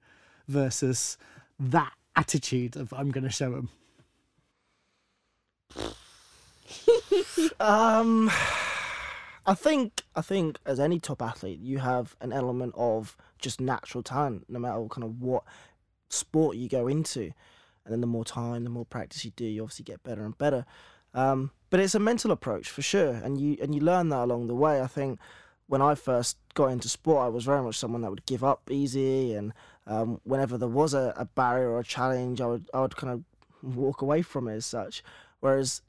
versus 0.48 1.18
that 1.60 1.94
attitude 2.16 2.75
of 2.75 2.92
I'm 2.94 3.12
going 3.12 3.24
to 3.24 3.30
show 3.30 3.52
them? 3.52 3.70
Um, 7.60 8.30
I 9.46 9.54
think 9.54 10.04
I 10.15 10.22
think 10.22 10.60
as 10.65 10.79
any 10.79 11.00
top 11.00 11.22
athlete, 11.22 11.60
you 11.60 11.79
have 11.79 12.15
an 12.22 12.31
element 12.31 12.74
of 12.77 13.17
just 13.39 13.60
natural 13.60 14.01
talent, 14.01 14.45
no 14.48 14.60
matter 14.60 14.86
kind 14.89 15.03
of 15.03 15.22
what 15.22 15.43
sport 16.10 16.55
you 16.55 16.69
go 16.69 16.88
into. 16.88 17.31
And 17.84 17.93
then 17.93 18.01
the 18.01 18.07
more 18.07 18.25
time, 18.25 18.63
the 18.63 18.69
more 18.69 18.86
practice 18.86 19.25
you 19.25 19.31
do, 19.36 19.45
you 19.45 19.62
obviously 19.62 19.84
get 19.84 20.03
better 20.03 20.25
and 20.25 20.38
better. 20.38 20.65
Um, 21.13 21.51
but 21.69 21.79
it's 21.79 21.95
a 21.95 22.00
mental 22.00 22.31
approach 22.31 22.69
for 22.69 22.81
sure, 22.81 23.13
and 23.13 23.39
you 23.39 23.57
and 23.62 23.74
you 23.74 23.81
learn 23.81 24.10
that 24.10 24.24
along 24.24 24.48
the 24.48 24.55
way. 24.55 24.81
I 24.81 24.88
think 24.88 25.19
when 25.67 25.81
I 25.81 25.95
first 25.95 26.38
got 26.53 26.67
into 26.67 26.89
sport, 26.89 27.25
I 27.25 27.29
was 27.29 27.45
very 27.45 27.62
much 27.62 27.77
someone 27.77 28.01
that 28.01 28.10
would 28.10 28.25
give 28.25 28.43
up 28.43 28.69
easy, 28.69 29.34
and 29.34 29.53
um, 29.88 30.19
whenever 30.24 30.57
there 30.57 30.67
was 30.67 30.93
a, 30.93 31.13
a 31.17 31.25
barrier 31.25 31.69
or 31.69 31.79
a 31.79 31.84
challenge, 31.84 32.41
I 32.41 32.48
would 32.48 32.69
I 32.74 32.81
would 32.81 32.95
kind 32.95 33.13
of 33.13 33.75
walk 33.75 34.01
away 34.01 34.22
from 34.22 34.48
it 34.48 34.55
as 34.55 34.65
such. 34.65 35.03
Whereas 35.39 35.81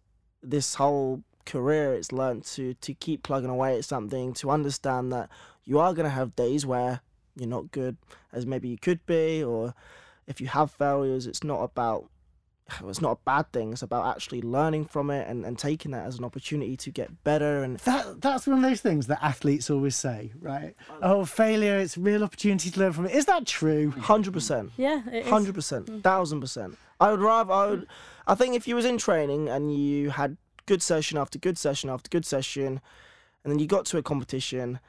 this 0.42 0.74
whole 0.74 1.22
career, 1.46 1.94
it's 1.94 2.12
learned 2.12 2.44
to 2.46 2.74
to 2.74 2.94
keep 2.94 3.22
plugging 3.22 3.50
away 3.50 3.78
at 3.78 3.84
something, 3.84 4.34
to 4.34 4.50
understand 4.50 5.12
that 5.12 5.28
you 5.64 5.78
are 5.78 5.94
going 5.94 6.04
to 6.04 6.10
have 6.14 6.36
days 6.36 6.66
where 6.66 7.00
you're 7.36 7.48
not 7.48 7.70
good 7.70 7.96
as 8.32 8.44
maybe 8.46 8.68
you 8.68 8.78
could 8.78 9.04
be, 9.06 9.42
or 9.42 9.74
if 10.26 10.40
you 10.40 10.46
have 10.48 10.70
failures, 10.70 11.26
it's 11.26 11.42
not 11.44 11.62
about 11.62 12.08
it's 12.84 13.00
not 13.00 13.12
a 13.12 13.18
bad 13.24 13.52
thing. 13.52 13.72
It's 13.72 13.82
about 13.82 14.06
actually 14.16 14.42
learning 14.42 14.86
from 14.86 15.08
it 15.10 15.28
and, 15.28 15.44
and 15.46 15.56
taking 15.56 15.92
that 15.92 16.04
as 16.04 16.18
an 16.18 16.24
opportunity 16.24 16.76
to 16.78 16.90
get 16.90 17.22
better. 17.22 17.62
And 17.62 17.78
That 17.80 18.20
that's 18.20 18.46
one 18.48 18.56
of 18.56 18.62
those 18.68 18.80
things 18.80 19.06
that 19.06 19.22
athletes 19.22 19.70
always 19.70 19.94
say, 19.94 20.32
right? 20.40 20.74
Oh, 21.00 21.24
failure, 21.24 21.78
it's 21.78 21.96
a 21.96 22.00
real 22.00 22.24
opportunity 22.24 22.70
to 22.70 22.80
learn 22.80 22.92
from 22.92 23.06
it. 23.06 23.14
Is 23.14 23.26
that 23.26 23.46
true? 23.46 23.92
hundred 23.92 24.32
percent, 24.32 24.72
Yeah, 24.76 25.02
it 25.12 25.24
is. 25.26 25.28
hundred 25.28 25.54
percent, 25.54 26.02
thousand 26.02 26.40
percent. 26.40 26.76
I 26.98 27.10
would 27.12 27.20
rather. 27.20 27.52
I 27.52 27.66
would. 27.66 27.86
I 28.26 28.34
think 28.34 28.56
if 28.56 28.66
you 28.66 28.74
was 28.74 28.84
in 28.84 28.98
training 28.98 29.48
and 29.48 29.72
you 29.72 30.10
had 30.10 30.36
good 30.66 30.82
session 30.82 31.18
after 31.18 31.38
good 31.38 31.58
session 31.58 31.90
after 31.90 32.08
good 32.08 32.26
session, 32.26 32.80
and 33.42 33.52
then 33.52 33.58
you 33.58 33.66
got 33.66 33.86
to 33.86 33.98
a 33.98 34.02
competition, 34.02 34.80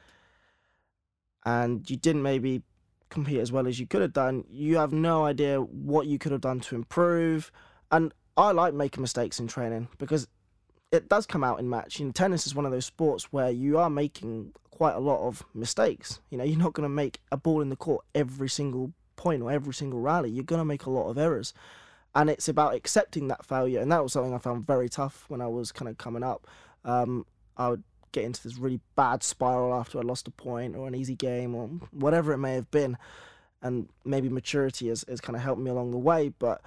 and 1.44 1.88
you 1.88 1.96
didn't 1.96 2.22
maybe 2.22 2.62
compete 3.08 3.38
as 3.38 3.52
well 3.52 3.66
as 3.66 3.80
you 3.80 3.86
could 3.86 4.02
have 4.02 4.12
done, 4.12 4.44
you 4.50 4.76
have 4.76 4.92
no 4.92 5.24
idea 5.24 5.60
what 5.60 6.06
you 6.06 6.18
could 6.18 6.32
have 6.32 6.40
done 6.40 6.60
to 6.60 6.74
improve. 6.74 7.50
And 7.90 8.12
I 8.36 8.52
like 8.52 8.74
making 8.74 9.00
mistakes 9.00 9.40
in 9.40 9.46
training 9.46 9.88
because 9.98 10.28
it 10.92 11.08
does 11.08 11.26
come 11.26 11.44
out 11.44 11.58
in 11.58 11.68
match. 11.68 11.98
You 11.98 12.06
know, 12.06 12.12
tennis 12.12 12.46
is 12.46 12.54
one 12.54 12.66
of 12.66 12.72
those 12.72 12.86
sports 12.86 13.32
where 13.32 13.50
you 13.50 13.78
are 13.78 13.90
making 13.90 14.52
quite 14.70 14.94
a 14.94 15.00
lot 15.00 15.26
of 15.26 15.44
mistakes. 15.54 16.20
You 16.30 16.38
know, 16.38 16.44
you're 16.44 16.58
not 16.58 16.72
going 16.72 16.84
to 16.84 16.94
make 16.94 17.20
a 17.32 17.36
ball 17.36 17.60
in 17.60 17.68
the 17.68 17.76
court 17.76 18.04
every 18.14 18.48
single 18.48 18.92
point 19.16 19.42
or 19.42 19.50
every 19.50 19.74
single 19.74 20.00
rally. 20.00 20.30
You're 20.30 20.44
going 20.44 20.60
to 20.60 20.64
make 20.64 20.86
a 20.86 20.90
lot 20.90 21.08
of 21.08 21.18
errors. 21.18 21.52
And 22.14 22.30
it's 22.30 22.48
about 22.48 22.74
accepting 22.74 23.28
that 23.28 23.44
failure. 23.44 23.80
And 23.80 23.92
that 23.92 24.02
was 24.02 24.12
something 24.12 24.34
I 24.34 24.38
found 24.38 24.66
very 24.66 24.88
tough 24.88 25.24
when 25.28 25.40
I 25.40 25.46
was 25.46 25.70
kind 25.72 25.88
of 25.88 25.98
coming 25.98 26.22
up. 26.22 26.46
Um, 26.84 27.26
I 27.56 27.68
would 27.68 27.84
get 28.12 28.24
into 28.24 28.42
this 28.42 28.58
really 28.58 28.80
bad 28.96 29.22
spiral 29.22 29.74
after 29.74 29.98
I 29.98 30.02
lost 30.02 30.26
a 30.26 30.30
point 30.30 30.74
or 30.74 30.88
an 30.88 30.94
easy 30.94 31.14
game 31.14 31.54
or 31.54 31.68
whatever 31.92 32.32
it 32.32 32.38
may 32.38 32.54
have 32.54 32.70
been. 32.70 32.96
And 33.60 33.88
maybe 34.04 34.28
maturity 34.28 34.88
has, 34.88 35.04
has 35.08 35.20
kind 35.20 35.36
of 35.36 35.42
helped 35.42 35.60
me 35.60 35.70
along 35.70 35.90
the 35.90 35.98
way. 35.98 36.30
But 36.30 36.62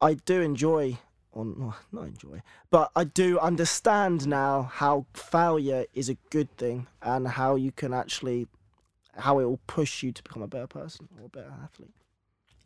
I 0.00 0.14
do 0.14 0.40
enjoy, 0.40 0.98
or 1.32 1.44
not 1.92 2.06
enjoy, 2.06 2.40
but 2.70 2.90
I 2.96 3.04
do 3.04 3.38
understand 3.38 4.26
now 4.26 4.62
how 4.62 5.06
failure 5.12 5.84
is 5.92 6.08
a 6.08 6.16
good 6.30 6.56
thing 6.56 6.86
and 7.02 7.28
how 7.28 7.56
you 7.56 7.72
can 7.72 7.92
actually, 7.92 8.46
how 9.16 9.40
it 9.40 9.44
will 9.44 9.60
push 9.66 10.02
you 10.02 10.12
to 10.12 10.22
become 10.22 10.42
a 10.42 10.46
better 10.46 10.66
person 10.66 11.08
or 11.18 11.26
a 11.26 11.28
better 11.28 11.52
athlete. 11.62 11.92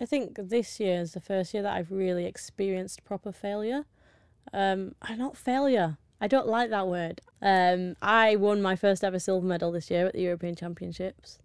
I 0.01 0.07
think 0.07 0.37
this 0.37 0.81
year 0.81 1.01
is 1.01 1.13
the 1.13 1.21
first 1.21 1.55
year 1.55 1.63
that 1.63 1.75
I've 1.75 1.91
really 1.91 2.27
experienced 2.27 3.05
proper 3.05 3.33
failure. 3.33 3.85
Um, 4.53 4.95
not 5.17 5.37
failure. 5.37 5.99
I 6.21 6.27
don't 6.27 6.47
like 6.47 6.71
that 6.71 6.89
word. 6.89 7.21
Um, 7.43 7.97
I 8.01 8.37
won 8.37 8.63
my 8.63 8.77
first 8.77 9.05
ever 9.05 9.19
silver 9.19 9.47
medal 9.47 9.73
this 9.73 9.91
year 9.91 10.07
at 10.07 10.15
the 10.15 10.23
European 10.23 10.55
Championships, 10.55 11.39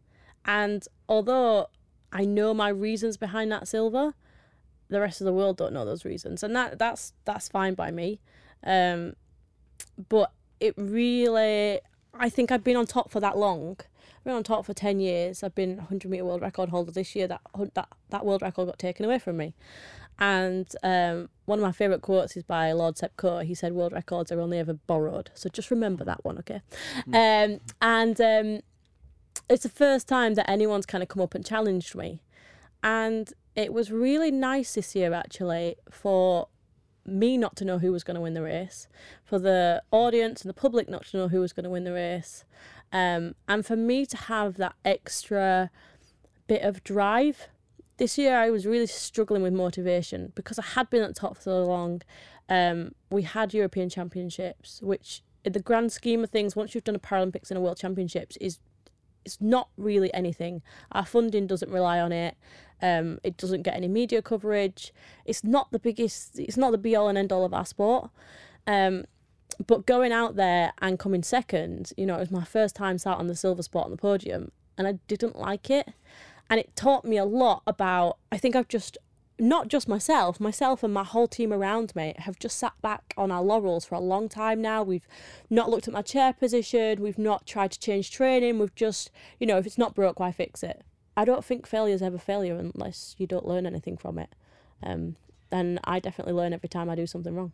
and 0.45 0.85
although 1.07 1.67
I 2.11 2.25
know 2.25 2.53
my 2.53 2.69
reasons 2.69 3.17
behind 3.17 3.51
that 3.51 3.67
silver, 3.67 4.13
the 4.87 4.99
rest 4.99 5.21
of 5.21 5.25
the 5.25 5.33
world 5.33 5.57
don't 5.57 5.73
know 5.73 5.85
those 5.85 6.05
reasons, 6.05 6.43
and 6.43 6.55
that 6.55 6.79
that's 6.79 7.13
that's 7.25 7.49
fine 7.49 7.73
by 7.73 7.91
me. 7.91 8.19
Um, 8.63 9.15
but 10.07 10.31
it 10.59 10.73
really, 10.77 11.79
I 12.13 12.29
think 12.29 12.51
I've 12.51 12.63
been 12.63 12.77
on 12.77 12.85
top 12.85 13.11
for 13.11 13.19
that 13.19 13.37
long. 13.37 13.77
I've 14.19 14.25
been 14.25 14.35
on 14.35 14.43
top 14.43 14.65
for 14.65 14.73
10 14.73 14.99
years. 14.99 15.43
I've 15.43 15.55
been 15.55 15.77
100 15.77 16.11
metre 16.11 16.25
world 16.25 16.41
record 16.41 16.69
holder 16.69 16.91
this 16.91 17.15
year. 17.15 17.25
That, 17.27 17.41
that, 17.73 17.87
that 18.09 18.25
world 18.25 18.41
record 18.41 18.67
got 18.67 18.77
taken 18.77 19.05
away 19.05 19.17
from 19.17 19.37
me. 19.37 19.53
And 20.19 20.67
um, 20.83 21.29
one 21.45 21.59
of 21.59 21.63
my 21.63 21.71
favourite 21.71 22.01
quotes 22.01 22.35
is 22.35 22.43
by 22.43 22.73
Lord 22.73 22.97
Seb 22.97 23.15
Coe. 23.15 23.39
He 23.39 23.55
said, 23.55 23.71
World 23.71 23.93
records 23.93 24.29
are 24.33 24.41
only 24.41 24.59
ever 24.59 24.73
borrowed. 24.73 25.31
So 25.33 25.49
just 25.49 25.71
remember 25.71 26.03
that 26.03 26.25
one, 26.25 26.37
okay? 26.39 26.61
Um, 27.13 27.61
and 27.81 28.19
um, 28.19 28.59
it's 29.49 29.63
the 29.63 29.69
first 29.69 30.09
time 30.09 30.33
that 30.33 30.49
anyone's 30.49 30.85
kind 30.85 31.01
of 31.01 31.07
come 31.07 31.23
up 31.23 31.33
and 31.33 31.45
challenged 31.45 31.95
me. 31.95 32.21
And 32.83 33.31
it 33.55 33.71
was 33.71 33.91
really 33.91 34.31
nice 34.31 34.75
this 34.75 34.93
year, 34.95 35.13
actually, 35.13 35.77
for 35.89 36.49
me 37.05 37.37
not 37.37 37.55
to 37.55 37.65
know 37.65 37.79
who 37.79 37.91
was 37.91 38.03
going 38.03 38.15
to 38.15 38.21
win 38.21 38.33
the 38.33 38.41
race, 38.41 38.87
for 39.23 39.39
the 39.39 39.81
audience 39.91 40.41
and 40.41 40.49
the 40.49 40.53
public 40.53 40.89
not 40.89 41.05
to 41.07 41.17
know 41.17 41.27
who 41.29 41.39
was 41.39 41.53
going 41.53 41.63
to 41.63 41.69
win 41.69 41.85
the 41.85 41.93
race, 41.93 42.43
um, 42.91 43.35
and 43.47 43.65
for 43.65 43.75
me 43.75 44.05
to 44.05 44.17
have 44.17 44.57
that 44.57 44.75
extra 44.83 45.69
bit 46.49 46.63
of 46.63 46.83
drive. 46.83 47.47
This 47.97 48.17
year, 48.17 48.37
I 48.37 48.49
was 48.49 48.65
really 48.65 48.87
struggling 48.87 49.41
with 49.41 49.53
motivation 49.53 50.31
because 50.35 50.57
I 50.57 50.63
had 50.63 50.89
been 50.89 51.03
at 51.03 51.15
top 51.15 51.35
for 51.35 51.41
so 51.43 51.65
long. 51.65 52.01
Um, 52.49 52.93
we 53.09 53.21
had 53.21 53.53
European 53.53 53.89
Championships, 53.89 54.81
which, 54.81 55.21
in 55.45 55.53
the 55.53 55.59
grand 55.59 55.91
scheme 55.91 56.23
of 56.23 56.29
things, 56.29 56.55
once 56.55 56.73
you've 56.73 56.83
done 56.83 56.95
a 56.95 56.99
Paralympics 56.99 57.49
and 57.51 57.57
a 57.57 57.61
World 57.61 57.77
Championships, 57.77 58.37
is 58.37 58.59
it's 59.25 59.39
not 59.39 59.69
really 59.77 60.13
anything. 60.13 60.61
Our 60.91 61.05
funding 61.05 61.45
doesn't 61.45 61.71
rely 61.71 61.99
on 61.99 62.11
it. 62.11 62.35
Um, 62.81 63.19
it 63.23 63.37
doesn't 63.37 63.63
get 63.63 63.75
any 63.75 63.89
media 63.89 64.21
coverage. 64.21 64.93
It's 65.25 65.43
not 65.43 65.71
the 65.71 65.79
biggest. 65.79 66.39
It's 66.39 66.57
not 66.57 66.71
the 66.71 66.77
be 66.77 66.95
all 66.95 67.09
and 67.09 67.17
end 67.17 67.31
all 67.31 67.45
of 67.45 67.53
our 67.53 67.65
sport. 67.65 68.09
Um, 68.65 69.05
but 69.65 69.85
going 69.85 70.11
out 70.11 70.35
there 70.35 70.73
and 70.81 70.97
coming 70.97 71.23
second, 71.23 71.91
you 71.97 72.05
know, 72.05 72.15
it 72.15 72.19
was 72.19 72.31
my 72.31 72.45
first 72.45 72.75
time 72.75 72.97
sat 72.97 73.17
on 73.17 73.27
the 73.27 73.35
silver 73.35 73.63
spot 73.63 73.85
on 73.85 73.91
the 73.91 73.97
podium, 73.97 74.51
and 74.77 74.87
I 74.87 74.93
didn't 75.07 75.37
like 75.37 75.69
it. 75.69 75.93
And 76.49 76.59
it 76.59 76.75
taught 76.75 77.05
me 77.05 77.17
a 77.17 77.25
lot 77.25 77.61
about. 77.67 78.17
I 78.31 78.37
think 78.37 78.55
I've 78.55 78.67
just 78.67 78.97
not 79.39 79.69
just 79.69 79.87
myself, 79.87 80.39
myself 80.39 80.83
and 80.83 80.93
my 80.93 81.03
whole 81.03 81.27
team 81.27 81.53
around 81.53 81.95
me 81.95 82.13
have 82.17 82.37
just 82.39 82.57
sat 82.57 82.73
back 82.81 83.13
on 83.17 83.31
our 83.31 83.41
laurels 83.41 83.85
for 83.85 83.95
a 83.95 83.99
long 83.99 84.27
time 84.27 84.61
now. 84.61 84.83
We've 84.83 85.07
not 85.49 85.69
looked 85.69 85.87
at 85.87 85.93
my 85.93 86.01
chair 86.01 86.33
position, 86.33 87.01
we've 87.01 87.17
not 87.17 87.45
tried 87.45 87.71
to 87.71 87.79
change 87.79 88.11
training, 88.11 88.59
we've 88.59 88.75
just, 88.75 89.09
you 89.39 89.47
know, 89.47 89.57
if 89.57 89.65
it's 89.65 89.77
not 89.77 89.95
broke, 89.95 90.19
why 90.19 90.31
fix 90.31 90.61
it? 90.61 90.83
I 91.15 91.25
don't 91.25 91.43
think 91.43 91.65
failure 91.65 91.95
is 91.95 92.01
ever 92.01 92.17
failure 92.17 92.55
unless 92.55 93.15
you 93.17 93.27
don't 93.27 93.47
learn 93.47 93.65
anything 93.65 93.97
from 93.97 94.19
it. 94.19 94.29
Um, 94.83 95.15
and 95.51 95.79
I 95.83 95.99
definitely 95.99 96.33
learn 96.33 96.53
every 96.53 96.69
time 96.69 96.89
I 96.89 96.95
do 96.95 97.07
something 97.07 97.33
wrong. 97.33 97.53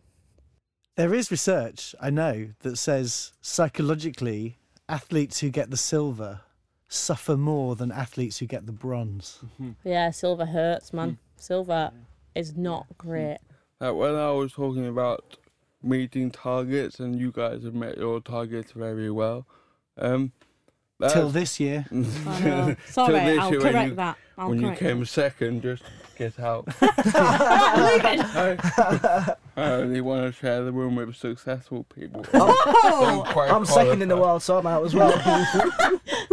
There 0.96 1.12
is 1.12 1.30
research, 1.30 1.94
I 2.00 2.08
know, 2.08 2.48
that 2.60 2.76
says 2.76 3.32
psychologically, 3.42 4.56
athletes 4.88 5.40
who 5.40 5.50
get 5.50 5.70
the 5.70 5.76
silver 5.76 6.40
suffer 6.88 7.36
more 7.36 7.76
than 7.76 7.92
athletes 7.92 8.38
who 8.38 8.46
get 8.46 8.64
the 8.64 8.72
bronze. 8.72 9.40
Mm-hmm. 9.44 9.72
Yeah, 9.84 10.10
silver 10.10 10.46
hurts, 10.46 10.94
man. 10.94 11.18
Silver 11.36 11.90
is 12.34 12.56
not 12.56 12.84
mm-hmm. 12.84 13.08
great. 13.08 13.38
Like 13.78 13.94
when 13.94 14.14
I 14.14 14.30
was 14.30 14.52
talking 14.52 14.86
about 14.86 15.36
meeting 15.82 16.30
targets, 16.30 16.98
and 16.98 17.18
you 17.20 17.30
guys 17.30 17.64
have 17.64 17.74
met 17.74 17.98
your 17.98 18.20
targets 18.20 18.72
very 18.72 19.10
well. 19.10 19.46
Um, 19.98 20.32
Uh, 21.00 21.08
Till 21.10 21.28
this 21.30 21.58
year. 21.60 21.84
I. 21.92 22.76
Sorry, 22.88 23.12
this 23.12 23.38
I'll 23.38 23.50
year 23.50 23.60
when 23.60 23.72
correct 23.72 23.88
you- 23.90 23.94
that. 23.96 24.16
I'll 24.38 24.48
when 24.50 24.60
you 24.60 24.66
correct 24.68 24.80
came 24.80 25.04
second, 25.04 25.62
just 25.62 25.82
get 26.16 26.38
out. 26.40 26.66
I, 26.80 28.56
I 29.56 29.62
only 29.72 30.00
want 30.00 30.26
to 30.26 30.32
share 30.38 30.62
the 30.64 30.72
room 30.72 30.96
with 30.96 31.14
successful 31.16 31.84
people. 31.94 32.24
Oh, 32.34 32.80
Don't 32.82 33.26
quite 33.28 33.50
I'm 33.50 33.64
second 33.66 34.02
in 34.02 34.08
the 34.08 34.16
world, 34.16 34.42
so 34.42 34.58
I'm 34.58 34.66
out 34.66 34.84
as 34.84 34.94
well. 34.94 35.12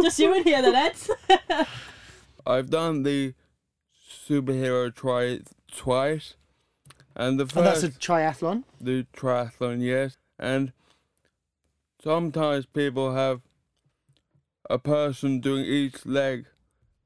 just 0.02 0.18
you 0.18 0.34
in 0.34 0.42
here 0.44 0.60
then, 0.62 0.74
Ed. 0.76 1.66
I've 2.46 2.68
done 2.70 3.02
the 3.04 3.34
superhero 4.28 4.94
try 4.94 5.40
twice, 5.70 6.34
and 7.16 7.38
the 7.40 7.46
first, 7.46 7.56
Oh, 7.56 7.62
that's 7.62 7.82
a 7.82 7.88
triathlon. 7.90 8.64
the 8.80 9.06
triathlon, 9.16 9.80
yes, 9.82 10.16
and 10.38 10.72
sometimes 12.02 12.66
people 12.66 13.14
have 13.14 13.40
a 14.68 14.78
person 14.78 15.40
doing 15.40 15.64
each 15.64 16.06
leg, 16.06 16.46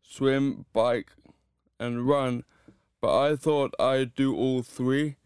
swim, 0.03 0.67
bike, 0.73 1.13
and 1.79 2.09
run, 2.09 2.45
but 3.01 3.19
I 3.19 3.37
thought 3.37 3.75
I'd 3.79 4.15
do 4.15 4.37
all 4.37 4.63
three, 4.63 5.17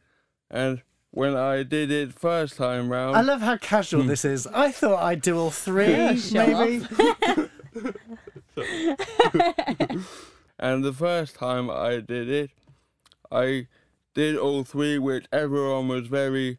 and 0.50 0.82
when 1.10 1.36
I 1.36 1.62
did 1.62 1.90
it 1.90 2.12
first 2.12 2.56
time 2.56 2.90
round, 2.90 3.16
I 3.16 3.20
love 3.20 3.42
how 3.42 3.56
casual 3.56 4.02
hmm. 4.02 4.08
this 4.08 4.24
is. 4.24 4.46
I 4.46 4.70
thought 4.70 5.02
I'd 5.02 5.22
do 5.22 5.38
all 5.38 5.50
three, 5.50 6.12
Yeah, 6.12 6.46
maybe. 6.46 6.86
And 10.62 10.84
the 10.84 10.92
first 10.92 11.34
time 11.34 11.68
I 11.68 11.98
did 11.98 12.30
it, 12.30 12.50
I 13.32 13.66
did 14.14 14.36
all 14.36 14.62
three, 14.62 14.96
which 14.96 15.26
everyone 15.32 15.88
was 15.88 16.06
very 16.06 16.58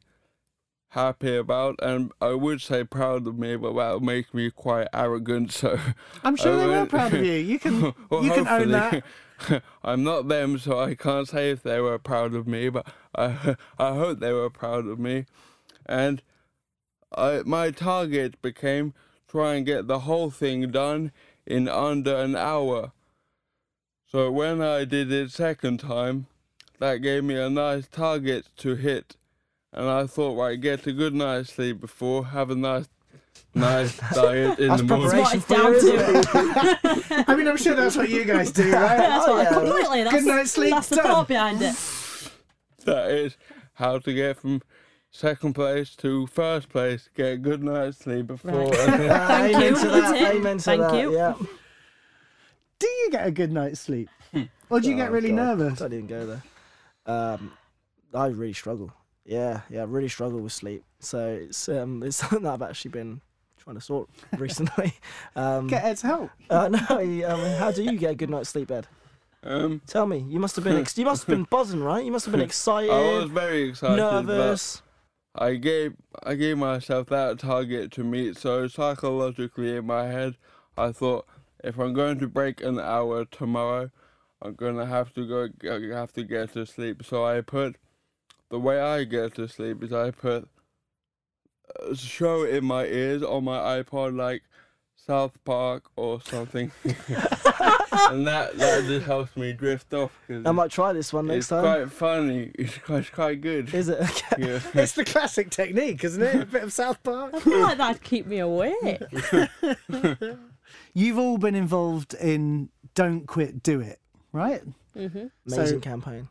happy 0.94 1.36
about, 1.36 1.76
and 1.82 2.12
I 2.22 2.34
would 2.34 2.62
say 2.62 2.84
proud 2.84 3.26
of 3.26 3.38
me, 3.38 3.56
but 3.56 3.74
that 3.74 3.94
would 3.96 4.04
make 4.04 4.32
me 4.32 4.52
quite 4.52 4.88
arrogant. 4.94 5.52
So 5.52 5.80
I'm 6.24 6.36
sure 6.36 6.56
they 6.56 6.68
were 6.68 6.86
proud 6.86 7.14
of 7.14 7.26
you. 7.26 7.34
You 7.34 7.58
can 7.58 7.82
well, 8.10 8.24
you 8.24 8.32
can 8.32 8.48
own 8.48 8.72
that. 8.72 9.04
I'm 9.84 10.04
not 10.04 10.28
them, 10.28 10.60
so 10.60 10.80
I 10.80 10.94
can't 10.94 11.28
say 11.28 11.50
if 11.50 11.64
they 11.64 11.80
were 11.80 11.98
proud 11.98 12.36
of 12.36 12.48
me, 12.48 12.70
but 12.70 12.88
I 13.16 13.56
I 13.80 13.96
hope 13.96 14.20
they 14.20 14.32
were 14.34 14.52
proud 14.52 14.86
of 14.86 15.00
me. 15.00 15.26
And 15.88 16.22
I 17.16 17.42
my 17.44 17.72
target 17.72 18.40
became 18.42 18.94
try 19.27 19.56
and 19.56 19.66
get 19.66 19.88
the 19.88 20.00
whole 20.00 20.29
thing 20.29 20.70
done 20.70 21.12
in 21.46 21.68
under 21.68 22.16
an 22.16 22.36
hour. 22.36 22.92
So 24.06 24.32
when 24.32 24.62
I 24.62 24.86
did 24.86 25.12
it 25.12 25.32
second 25.32 25.79
time, 25.79 26.27
that 26.77 26.98
gave 26.98 27.24
me 27.24 27.36
a 27.36 27.50
nice 27.50 27.88
target 27.88 28.50
to 28.58 28.75
hit. 28.75 29.16
And 29.74 29.90
I 29.90 30.05
thought, 30.05 30.38
right, 30.38 30.59
get 30.59 30.86
a 30.88 30.94
good 30.94 31.14
night's 31.16 31.53
sleep 31.53 31.81
before, 31.81 32.25
have 32.27 32.50
a 32.51 32.55
nice 32.55 32.88
nice 33.55 33.98
diet 34.14 34.59
in 34.59 34.68
That's 34.70 34.81
the 34.81 34.88
morning. 34.88 35.18
What 35.20 35.31
preparation 35.31 35.40
it's 35.40 35.48
down 35.48 35.74
you, 35.74 35.77
isn't 36.00 37.16
it? 37.20 37.25
I 37.29 37.36
mean, 37.36 37.48
I'm 37.48 37.57
sure 37.57 37.75
that's 37.75 37.96
what 37.96 38.09
you 38.09 38.24
guys 38.24 38.51
do, 38.51 38.64
right? 38.72 38.98
That's 38.98 39.27
Oh, 39.27 39.33
what 39.36 39.44
yeah. 39.44 39.53
completely. 39.53 40.03
That's, 40.03 40.16
Good 40.16 40.25
night's 40.25 40.51
sleep 40.51 40.72
That's 40.72 40.90
the 40.90 40.96
done. 40.98 41.05
thought 41.05 41.27
behind 41.27 41.62
it. 41.62 41.75
that 42.86 43.09
is 43.12 43.38
how 43.75 43.98
to 44.00 44.14
get 44.14 44.38
from 44.38 44.62
second 45.12 45.53
place 45.53 45.96
to 45.98 46.27
first 46.27 46.70
place. 46.70 47.09
Get 47.16 47.33
a 47.33 47.38
good 47.38 47.64
night's 47.64 47.98
sleep 48.00 48.27
before. 48.27 48.51
Right. 48.51 48.75
Thank 48.75 49.55
amen 49.55 49.62
you 49.64 49.70
to 49.70 49.75
for 49.75 49.86
the 49.88 50.01
that. 50.01 50.18
tip. 50.18 50.33
Amen 50.36 50.57
to 50.57 50.64
Thank 50.64 50.81
that. 50.81 51.00
you. 51.01 51.14
Yeah. 51.16 51.33
Do 52.79 52.88
you 52.88 53.09
get 53.12 53.25
a 53.27 53.31
good 53.31 53.51
night's 53.51 53.79
sleep, 53.79 54.09
or 54.70 54.79
do 54.81 54.90
you 54.90 54.96
get 54.96 55.09
Oh, 55.09 55.14
really 55.14 55.29
God, 55.29 55.57
nervous? 55.57 55.79
Don't 55.79 55.94
even 55.94 56.07
go 56.07 56.25
there. 56.25 56.44
Um, 57.05 57.51
I 58.14 58.27
really 58.27 58.53
struggle. 58.53 58.92
Yeah, 59.25 59.62
yeah, 59.70 59.81
I 59.81 59.86
really 59.86 60.09
struggle 60.09 60.40
with 60.40 60.51
sleep. 60.51 60.83
So 61.00 61.40
it's 61.42 61.70
um, 61.70 62.03
it's 62.05 62.18
something 62.18 62.44
that 62.44 62.53
I've 62.53 62.62
actually 62.62 62.92
been 62.92 63.22
trying 63.57 63.75
to 63.75 63.81
sort 63.81 64.09
recently. 64.38 64.94
Um, 65.36 65.68
Get 65.68 65.83
Ed's 65.83 66.01
help. 66.01 66.29
uh, 66.50 66.68
no, 66.90 67.25
um, 67.27 67.40
how 67.57 67.72
do 67.72 67.83
you 67.83 67.98
get 67.98 68.12
a 68.12 68.16
good 68.16 68.29
night's 68.29 68.50
sleep, 68.50 68.72
Ed? 68.72 68.88
um, 69.44 69.81
Tell 69.88 70.05
me. 70.05 70.20
You 70.27 70.40
must 70.40 70.55
have 70.55 70.66
been 70.66 70.77
ex- 70.77 70.98
you 70.98 71.05
must 71.05 71.24
have 71.24 71.36
been 71.36 71.48
buzzing, 71.50 71.83
right? 71.83 72.03
You 72.03 72.12
must 72.12 72.25
have 72.25 72.33
been 72.33 72.42
excited, 72.42 72.92
I 72.92 73.00
was 73.00 73.29
very 73.29 73.70
excited, 73.70 73.98
nervous. 73.98 74.81
I 75.36 75.55
gave 75.55 75.96
I 76.24 76.36
gave 76.36 76.57
myself 76.57 77.07
that 77.07 77.40
target 77.40 77.92
to 77.94 78.03
meet. 78.03 78.38
So 78.38 78.68
psychologically 78.68 79.75
in 79.75 79.86
my 79.86 80.05
head, 80.07 80.38
I 80.77 80.92
thought 80.92 81.25
if 81.64 81.79
I'm 81.79 81.94
going 81.94 82.20
to 82.20 82.27
break 82.27 82.62
an 82.62 82.79
hour 82.79 83.25
tomorrow, 83.25 83.90
I'm 84.42 84.53
gonna 84.53 84.86
have 84.86 85.14
to 85.14 85.27
go 85.27 85.48
I 85.70 85.98
have 85.98 86.14
to 86.14 86.24
get 86.24 86.53
to 86.53 86.66
sleep. 86.66 87.03
So 87.03 87.25
I 87.25 87.42
put 87.42 87.77
the 88.50 88.60
way 88.60 88.79
I 88.79 89.03
get 89.03 89.36
to 89.36 89.48
sleep 89.48 89.84
is 89.84 89.92
I 89.94 90.12
put 90.12 90.48
a 91.90 91.96
show 91.96 92.44
in 92.44 92.66
my 92.66 92.86
ears 92.86 93.24
on 93.24 93.44
my 93.46 93.82
iPod 93.82 94.16
like 94.16 94.44
South 94.96 95.38
Park 95.44 95.84
or 95.98 96.22
something, 96.22 96.72
and 96.86 98.25
that 98.27 98.58
that 98.58 98.84
just 98.88 99.06
helps 99.06 99.36
me 99.36 99.51
drift 99.51 99.94
off. 99.94 100.18
'cause 100.27 100.44
I 100.46 100.51
might 100.51 100.72
try 100.72 100.94
this 100.94 101.12
one 101.12 101.25
it's 101.25 101.32
next 101.32 101.48
time. 101.50 101.62
quite 101.64 101.92
funny. 101.92 102.51
It's 102.56 102.77
quite, 102.77 103.00
it's 103.00 103.10
quite 103.10 103.42
good. 103.42 103.74
Is 103.74 103.90
it? 103.90 104.00
Okay. 104.00 104.36
yeah. 104.40 104.60
It's 104.82 104.94
the 104.94 105.03
classic 105.03 105.50
technique, 105.50 106.03
isn't 106.06 106.22
it? 106.24 106.36
A 106.44 106.46
bit 106.46 106.64
of 106.64 106.72
South 106.72 107.03
Park. 107.03 107.34
I 107.34 107.40
feel 107.42 107.60
like 107.62 107.77
that'd 107.79 108.03
keep 108.03 108.25
me 108.27 108.40
awake. 108.40 109.01
You've 110.94 111.18
all 111.18 111.38
been 111.38 111.56
involved 111.56 112.14
in 112.14 112.70
Don't 112.96 113.27
Quit, 113.27 113.62
Do 113.64 113.82
It, 113.82 114.00
right? 114.32 114.62
hmm 114.94 115.08
Amazing 115.48 115.68
So- 115.68 115.79
campaign. 115.79 116.29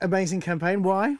Amazing 0.00 0.40
campaign. 0.40 0.82
Why? 0.82 1.16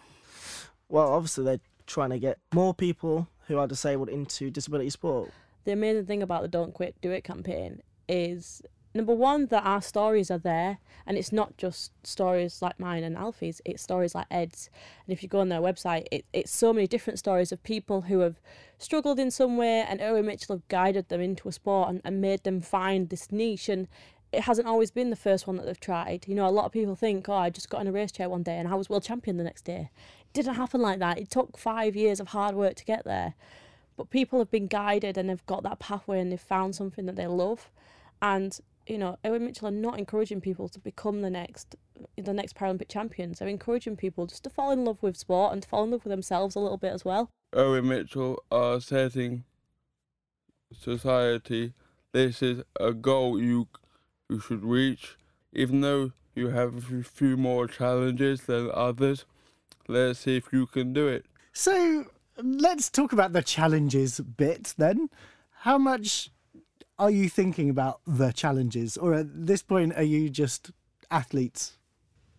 Well, 0.88 1.12
obviously 1.12 1.44
they're 1.44 1.60
trying 1.86 2.10
to 2.10 2.18
get 2.18 2.38
more 2.54 2.72
people 2.72 3.28
who 3.48 3.58
are 3.58 3.66
disabled 3.66 4.08
into 4.08 4.50
disability 4.50 4.90
sport. 4.90 5.30
The 5.64 5.72
amazing 5.72 6.06
thing 6.06 6.22
about 6.22 6.42
the 6.42 6.48
Don't 6.48 6.72
Quit 6.72 6.94
Do 7.00 7.10
It 7.10 7.24
campaign 7.24 7.82
is 8.08 8.62
number 8.94 9.14
one 9.14 9.46
that 9.46 9.64
our 9.64 9.82
stories 9.82 10.30
are 10.30 10.38
there, 10.38 10.78
and 11.06 11.18
it's 11.18 11.32
not 11.32 11.56
just 11.56 11.92
stories 12.06 12.62
like 12.62 12.78
mine 12.78 13.02
and 13.02 13.16
Alfie's. 13.16 13.60
It's 13.64 13.82
stories 13.82 14.14
like 14.14 14.26
Ed's, 14.30 14.70
and 15.06 15.12
if 15.12 15.22
you 15.22 15.28
go 15.28 15.40
on 15.40 15.48
their 15.48 15.60
website, 15.60 16.06
it, 16.12 16.24
it's 16.32 16.52
so 16.52 16.72
many 16.72 16.86
different 16.86 17.18
stories 17.18 17.50
of 17.50 17.62
people 17.62 18.02
who 18.02 18.20
have 18.20 18.40
struggled 18.78 19.18
in 19.18 19.30
some 19.30 19.56
way, 19.56 19.84
and 19.88 20.00
Irwin 20.00 20.26
Mitchell 20.26 20.56
have 20.56 20.68
guided 20.68 21.08
them 21.08 21.20
into 21.20 21.48
a 21.48 21.52
sport 21.52 21.88
and, 21.88 22.00
and 22.04 22.20
made 22.20 22.44
them 22.44 22.60
find 22.60 23.08
this 23.08 23.32
niche 23.32 23.68
and. 23.68 23.88
It 24.32 24.42
hasn't 24.42 24.68
always 24.68 24.90
been 24.90 25.10
the 25.10 25.16
first 25.16 25.46
one 25.46 25.56
that 25.56 25.66
they've 25.66 25.80
tried. 25.80 26.26
You 26.28 26.34
know, 26.34 26.46
a 26.46 26.50
lot 26.50 26.66
of 26.66 26.72
people 26.72 26.94
think, 26.94 27.28
oh, 27.28 27.34
I 27.34 27.50
just 27.50 27.70
got 27.70 27.80
in 27.80 27.86
a 27.86 27.92
race 27.92 28.12
chair 28.12 28.28
one 28.28 28.42
day 28.42 28.58
and 28.58 28.68
I 28.68 28.74
was 28.74 28.90
world 28.90 29.02
champion 29.02 29.38
the 29.38 29.44
next 29.44 29.64
day. 29.64 29.90
It 30.20 30.32
didn't 30.34 30.54
happen 30.54 30.82
like 30.82 30.98
that. 30.98 31.18
It 31.18 31.30
took 31.30 31.56
five 31.56 31.96
years 31.96 32.20
of 32.20 32.28
hard 32.28 32.54
work 32.54 32.74
to 32.76 32.84
get 32.84 33.04
there 33.04 33.34
but 33.98 34.08
people 34.10 34.38
have 34.38 34.50
been 34.50 34.68
guided 34.68 35.18
and 35.18 35.28
they've 35.28 35.44
got 35.44 35.64
that 35.64 35.80
pathway 35.80 36.20
and 36.20 36.32
they've 36.32 36.40
found 36.40 36.74
something 36.74 37.04
that 37.04 37.16
they 37.16 37.26
love 37.26 37.70
and 38.22 38.60
you 38.86 38.96
know 38.96 39.18
Irwin 39.26 39.44
Mitchell 39.44 39.68
are 39.68 39.72
not 39.72 39.98
encouraging 39.98 40.40
people 40.40 40.68
to 40.70 40.78
become 40.78 41.20
the 41.20 41.28
next 41.28 41.76
the 42.16 42.32
next 42.32 42.54
Paralympic 42.54 42.88
champions 42.88 43.40
they're 43.40 43.48
encouraging 43.48 43.96
people 43.96 44.26
just 44.26 44.44
to 44.44 44.50
fall 44.50 44.70
in 44.70 44.84
love 44.84 45.02
with 45.02 45.16
sport 45.16 45.52
and 45.52 45.62
to 45.62 45.68
fall 45.68 45.84
in 45.84 45.90
love 45.90 46.04
with 46.04 46.12
themselves 46.12 46.54
a 46.54 46.60
little 46.60 46.78
bit 46.78 46.92
as 46.92 47.04
well 47.04 47.28
Irwin 47.54 47.88
Mitchell 47.88 48.42
are 48.50 48.80
setting 48.80 49.44
society. 50.72 51.72
This 52.12 52.42
is 52.42 52.62
a 52.78 52.92
goal 52.92 53.40
you 53.40 53.68
you 54.28 54.40
should 54.40 54.64
reach, 54.64 55.16
even 55.52 55.80
though 55.80 56.12
you 56.34 56.48
have 56.48 56.76
a 56.76 56.80
few- 56.80 57.02
few 57.02 57.36
more 57.36 57.66
challenges 57.66 58.42
than 58.42 58.70
others. 58.72 59.24
Let's 59.88 60.20
see 60.20 60.36
if 60.36 60.52
you 60.52 60.66
can 60.66 60.92
do 60.92 61.08
it. 61.08 61.26
So 61.52 62.06
let's 62.42 62.90
talk 62.90 63.12
about 63.12 63.32
the 63.32 63.42
challenges 63.42 64.20
bit 64.20 64.74
then. 64.76 65.08
How 65.60 65.78
much 65.78 66.30
are 66.98 67.10
you 67.10 67.28
thinking 67.28 67.70
about 67.70 68.00
the 68.06 68.32
challenges, 68.32 68.96
or 68.96 69.14
at 69.14 69.46
this 69.46 69.62
point, 69.62 69.94
are 69.96 70.02
you 70.02 70.28
just 70.28 70.70
athletes? 71.10 71.78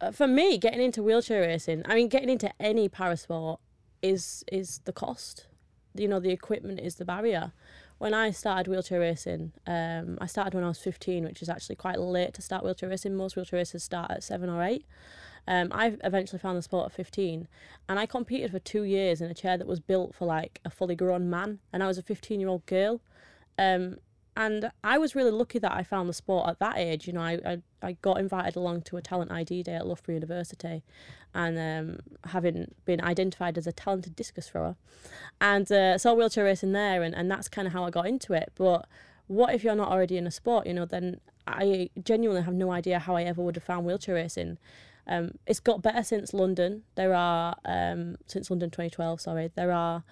Uh, 0.02 0.12
for 0.12 0.28
me, 0.28 0.58
getting 0.58 0.82
into 0.82 1.04
wheelchair 1.04 1.42
racing, 1.42 1.82
I 1.86 1.96
mean, 1.96 2.08
getting 2.08 2.30
into 2.30 2.54
any 2.62 2.88
parasport 2.88 3.58
is 4.02 4.44
is 4.52 4.80
the 4.86 4.94
cost. 4.94 5.48
You 5.96 6.08
know, 6.08 6.20
the 6.20 6.32
equipment 6.32 6.80
is 6.80 6.96
the 6.96 7.06
barrier. 7.06 7.52
When 8.00 8.14
I 8.14 8.32
started 8.32 8.70
wheelchair 8.70 9.02
racing, 9.02 9.52
um, 9.68 10.18
I 10.22 10.26
started 10.26 10.54
when 10.54 10.64
I 10.64 10.70
was 10.70 10.80
15, 10.80 11.26
which 11.26 11.42
is 11.42 11.50
actually 11.50 11.76
quite 11.76 12.00
late 12.00 12.34
to 12.36 12.42
start 12.42 12.64
wheelchair 12.64 12.88
racing. 12.88 13.14
Most 13.14 13.36
wheelchair 13.36 13.58
racers 13.60 13.84
start 13.84 14.10
at 14.10 14.24
seven 14.24 14.50
or 14.50 14.64
eight. 14.64 14.86
Um, 15.46 15.68
I 15.74 15.98
eventually 16.04 16.40
found 16.40 16.58
the 16.58 16.62
sport 16.62 16.86
at 16.86 16.92
15, 16.94 17.50
and 17.90 18.00
I 18.00 18.06
competed 18.06 18.52
for 18.52 18.60
two 18.60 18.84
years 18.84 19.20
in 19.20 19.30
a 19.30 19.34
chair 19.34 19.58
that 19.58 19.68
was 19.68 19.82
built 19.82 20.16
for 20.16 20.26
like 20.26 20.62
a 20.64 20.70
fully 20.70 20.96
grown 20.96 21.30
man, 21.30 21.60
and 21.74 21.84
I 21.84 21.88
was 21.88 21.98
a 21.98 22.04
15 22.04 22.40
year 22.40 22.48
old 22.48 22.66
girl. 22.66 23.02
Um, 23.58 23.98
and 24.40 24.72
I 24.86 24.98
was 24.98 25.16
really 25.16 25.32
lucky 25.32 25.60
that 25.60 25.74
I 25.74 25.84
found 25.84 26.08
the 26.08 26.14
sport 26.14 26.48
at 26.48 26.60
that 26.60 26.78
age. 26.78 27.08
You 27.08 27.14
know, 27.14 27.22
I, 27.22 27.40
I, 27.46 27.62
I 27.84 27.92
got 28.02 28.18
invited 28.18 28.56
along 28.56 28.84
to 28.84 28.96
a 28.96 29.02
talent 29.02 29.34
ID 29.34 29.64
day 29.64 29.74
at 29.74 29.86
Loughborough 29.86 30.14
University, 30.16 30.82
and 31.36 31.60
um, 31.60 32.00
having 32.24 32.74
been 32.86 33.02
identified 33.02 33.58
as 33.58 33.68
a 33.68 33.74
talented 33.74 34.16
discus 34.16 34.48
thrower, 34.48 34.78
and 35.42 35.70
uh, 35.70 35.98
saw 35.98 36.14
wheelchair 36.14 36.46
racing 36.46 36.72
there, 36.72 37.04
and, 37.04 37.14
and 37.14 37.30
that's 37.30 37.50
kind 37.50 37.68
of 37.68 37.74
how 37.74 37.84
I 37.84 37.90
got 37.90 38.08
into 38.08 38.32
it. 38.32 38.54
But 38.56 38.88
what 39.28 39.54
if 39.54 39.62
you're 39.62 39.76
not 39.76 39.90
already 39.90 40.16
in 40.16 40.26
a 40.26 40.32
sport? 40.32 40.68
You 40.68 40.74
know, 40.74 40.86
then 40.86 41.20
I 41.46 41.90
genuinely 42.02 42.44
have 42.44 42.54
no 42.54 42.72
idea 42.72 42.98
how 42.98 43.18
I 43.18 43.24
ever 43.24 43.42
would 43.42 43.58
have 43.58 43.64
found 43.66 43.86
wheelchair 43.86 44.16
racing. 44.16 44.58
Um, 45.06 45.32
it's 45.48 45.60
got 45.60 45.82
better 45.82 46.02
since 46.02 46.34
London. 46.34 46.84
There 46.96 47.14
are 47.14 47.58
um, 47.66 48.16
since 48.26 48.50
London 48.50 48.70
2012. 48.70 49.20
Sorry, 49.20 49.52
there 49.54 49.74
are 49.74 50.06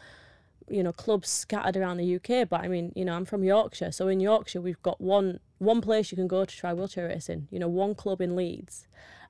you 0.69 0.83
know 0.83 0.91
clubs 0.91 1.29
scattered 1.29 1.77
around 1.77 1.97
the 1.97 2.15
UK. 2.15 2.47
But 2.49 2.61
I 2.61 2.67
mean, 2.67 2.91
you 2.95 3.05
know, 3.05 3.13
I'm 3.13 3.25
from 3.25 3.43
Yorkshire, 3.43 3.91
so 3.91 4.07
in 4.07 4.19
Yorkshire 4.19 4.61
we've 4.61 4.81
got 4.81 4.99
one 5.01 5.39
one 5.59 5.81
place 5.81 6.11
you 6.11 6.15
can 6.15 6.27
go 6.27 6.45
to 6.45 6.55
try 6.55 6.73
wheelchair 6.73 7.07
racing. 7.07 7.47
You 7.51 7.59
know, 7.59 7.67
one 7.67 7.95
club 7.95 8.21
in 8.21 8.35
Leeds, 8.35 8.87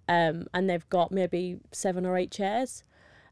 um, 0.07 0.47
and 0.53 0.69
they've 0.69 0.89
got 0.89 1.11
maybe 1.11 1.59
seven 1.71 2.05
or 2.05 2.17
eight 2.17 2.31
chairs. 2.31 2.83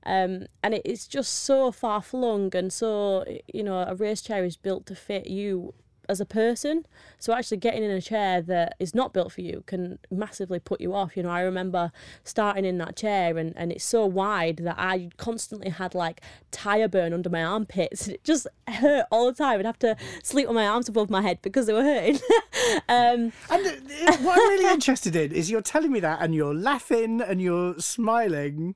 Um, 0.07 0.45
and 0.61 0.79
it's 0.85 1.07
just 1.07 1.33
so 1.33 1.71
far 1.71 1.99
flung 1.99 2.55
and 2.55 2.71
so 2.71 3.25
you 3.51 3.63
know 3.63 3.79
a 3.87 3.95
race 3.95 4.21
chair 4.21 4.43
is 4.43 4.55
built 4.55 4.85
to 4.85 4.95
fit 4.95 5.25
you 5.25 5.73
as 6.09 6.19
a 6.19 6.25
person. 6.25 6.85
So 7.19 7.33
actually 7.33 7.57
getting 7.57 7.83
in 7.83 7.91
a 7.91 8.01
chair 8.01 8.41
that 8.41 8.75
is 8.79 8.93
not 8.95 9.13
built 9.13 9.31
for 9.31 9.41
you 9.41 9.63
can 9.65 9.99
massively 10.11 10.59
put 10.59 10.81
you 10.81 10.93
off. 10.93 11.15
You 11.15 11.23
know, 11.23 11.29
I 11.29 11.41
remember 11.41 11.91
starting 12.23 12.65
in 12.65 12.77
that 12.79 12.95
chair 12.95 13.37
and, 13.37 13.53
and 13.55 13.71
it's 13.71 13.83
so 13.83 14.05
wide 14.05 14.57
that 14.57 14.75
I 14.77 15.09
constantly 15.17 15.69
had 15.69 15.95
like 15.95 16.21
tire 16.51 16.87
burn 16.87 17.13
under 17.13 17.29
my 17.29 17.43
armpits. 17.43 18.07
It 18.15 18.23
just 18.23 18.47
hurt 18.67 19.07
all 19.11 19.25
the 19.25 19.33
time. 19.33 19.59
I'd 19.59 19.65
have 19.65 19.79
to 19.79 19.97
sleep 20.23 20.47
with 20.47 20.55
my 20.55 20.65
arms 20.65 20.87
above 20.87 21.09
my 21.09 21.21
head 21.21 21.39
because 21.41 21.65
they 21.65 21.73
were 21.73 21.83
hurting. 21.83 22.15
um, 22.87 23.33
and 23.49 24.23
what 24.23 24.39
I'm 24.39 24.49
really 24.49 24.73
interested 24.73 25.15
in 25.15 25.33
is 25.33 25.51
you're 25.51 25.61
telling 25.61 25.91
me 25.91 25.99
that 25.99 26.21
and 26.21 26.33
you're 26.33 26.53
laughing 26.53 27.19
and 27.19 27.41
you're 27.41 27.77
smiling, 27.79 28.75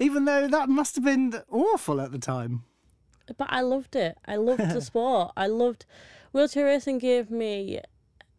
even 0.00 0.24
though 0.24 0.48
that 0.48 0.68
must 0.68 0.96
have 0.96 1.04
been 1.04 1.42
awful 1.48 2.00
at 2.00 2.10
the 2.10 2.18
time. 2.18 2.64
But 3.36 3.48
I 3.50 3.60
loved 3.60 3.96
it. 3.96 4.18
I 4.26 4.36
loved 4.36 4.70
the 4.70 4.80
sport. 4.90 5.32
I 5.36 5.46
loved 5.46 5.86
wheelchair 6.32 6.64
racing 6.64 6.98
gave 6.98 7.30
me 7.30 7.80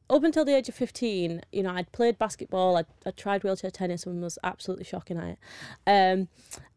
up 0.09 0.23
until 0.23 0.45
the 0.45 0.55
age 0.55 0.69
of 0.69 0.75
15 0.75 1.41
you 1.51 1.63
know 1.63 1.71
i'd 1.71 1.91
played 1.91 2.19
basketball 2.19 2.77
i 2.77 2.83
i 3.05 3.11
tried 3.11 3.43
wheelchair 3.43 3.71
tennis 3.71 4.05
and 4.05 4.21
was 4.21 4.37
absolutely 4.43 4.85
shocking 4.85 5.17
at 5.17 5.29
it. 5.29 5.39
Um, 5.87 6.27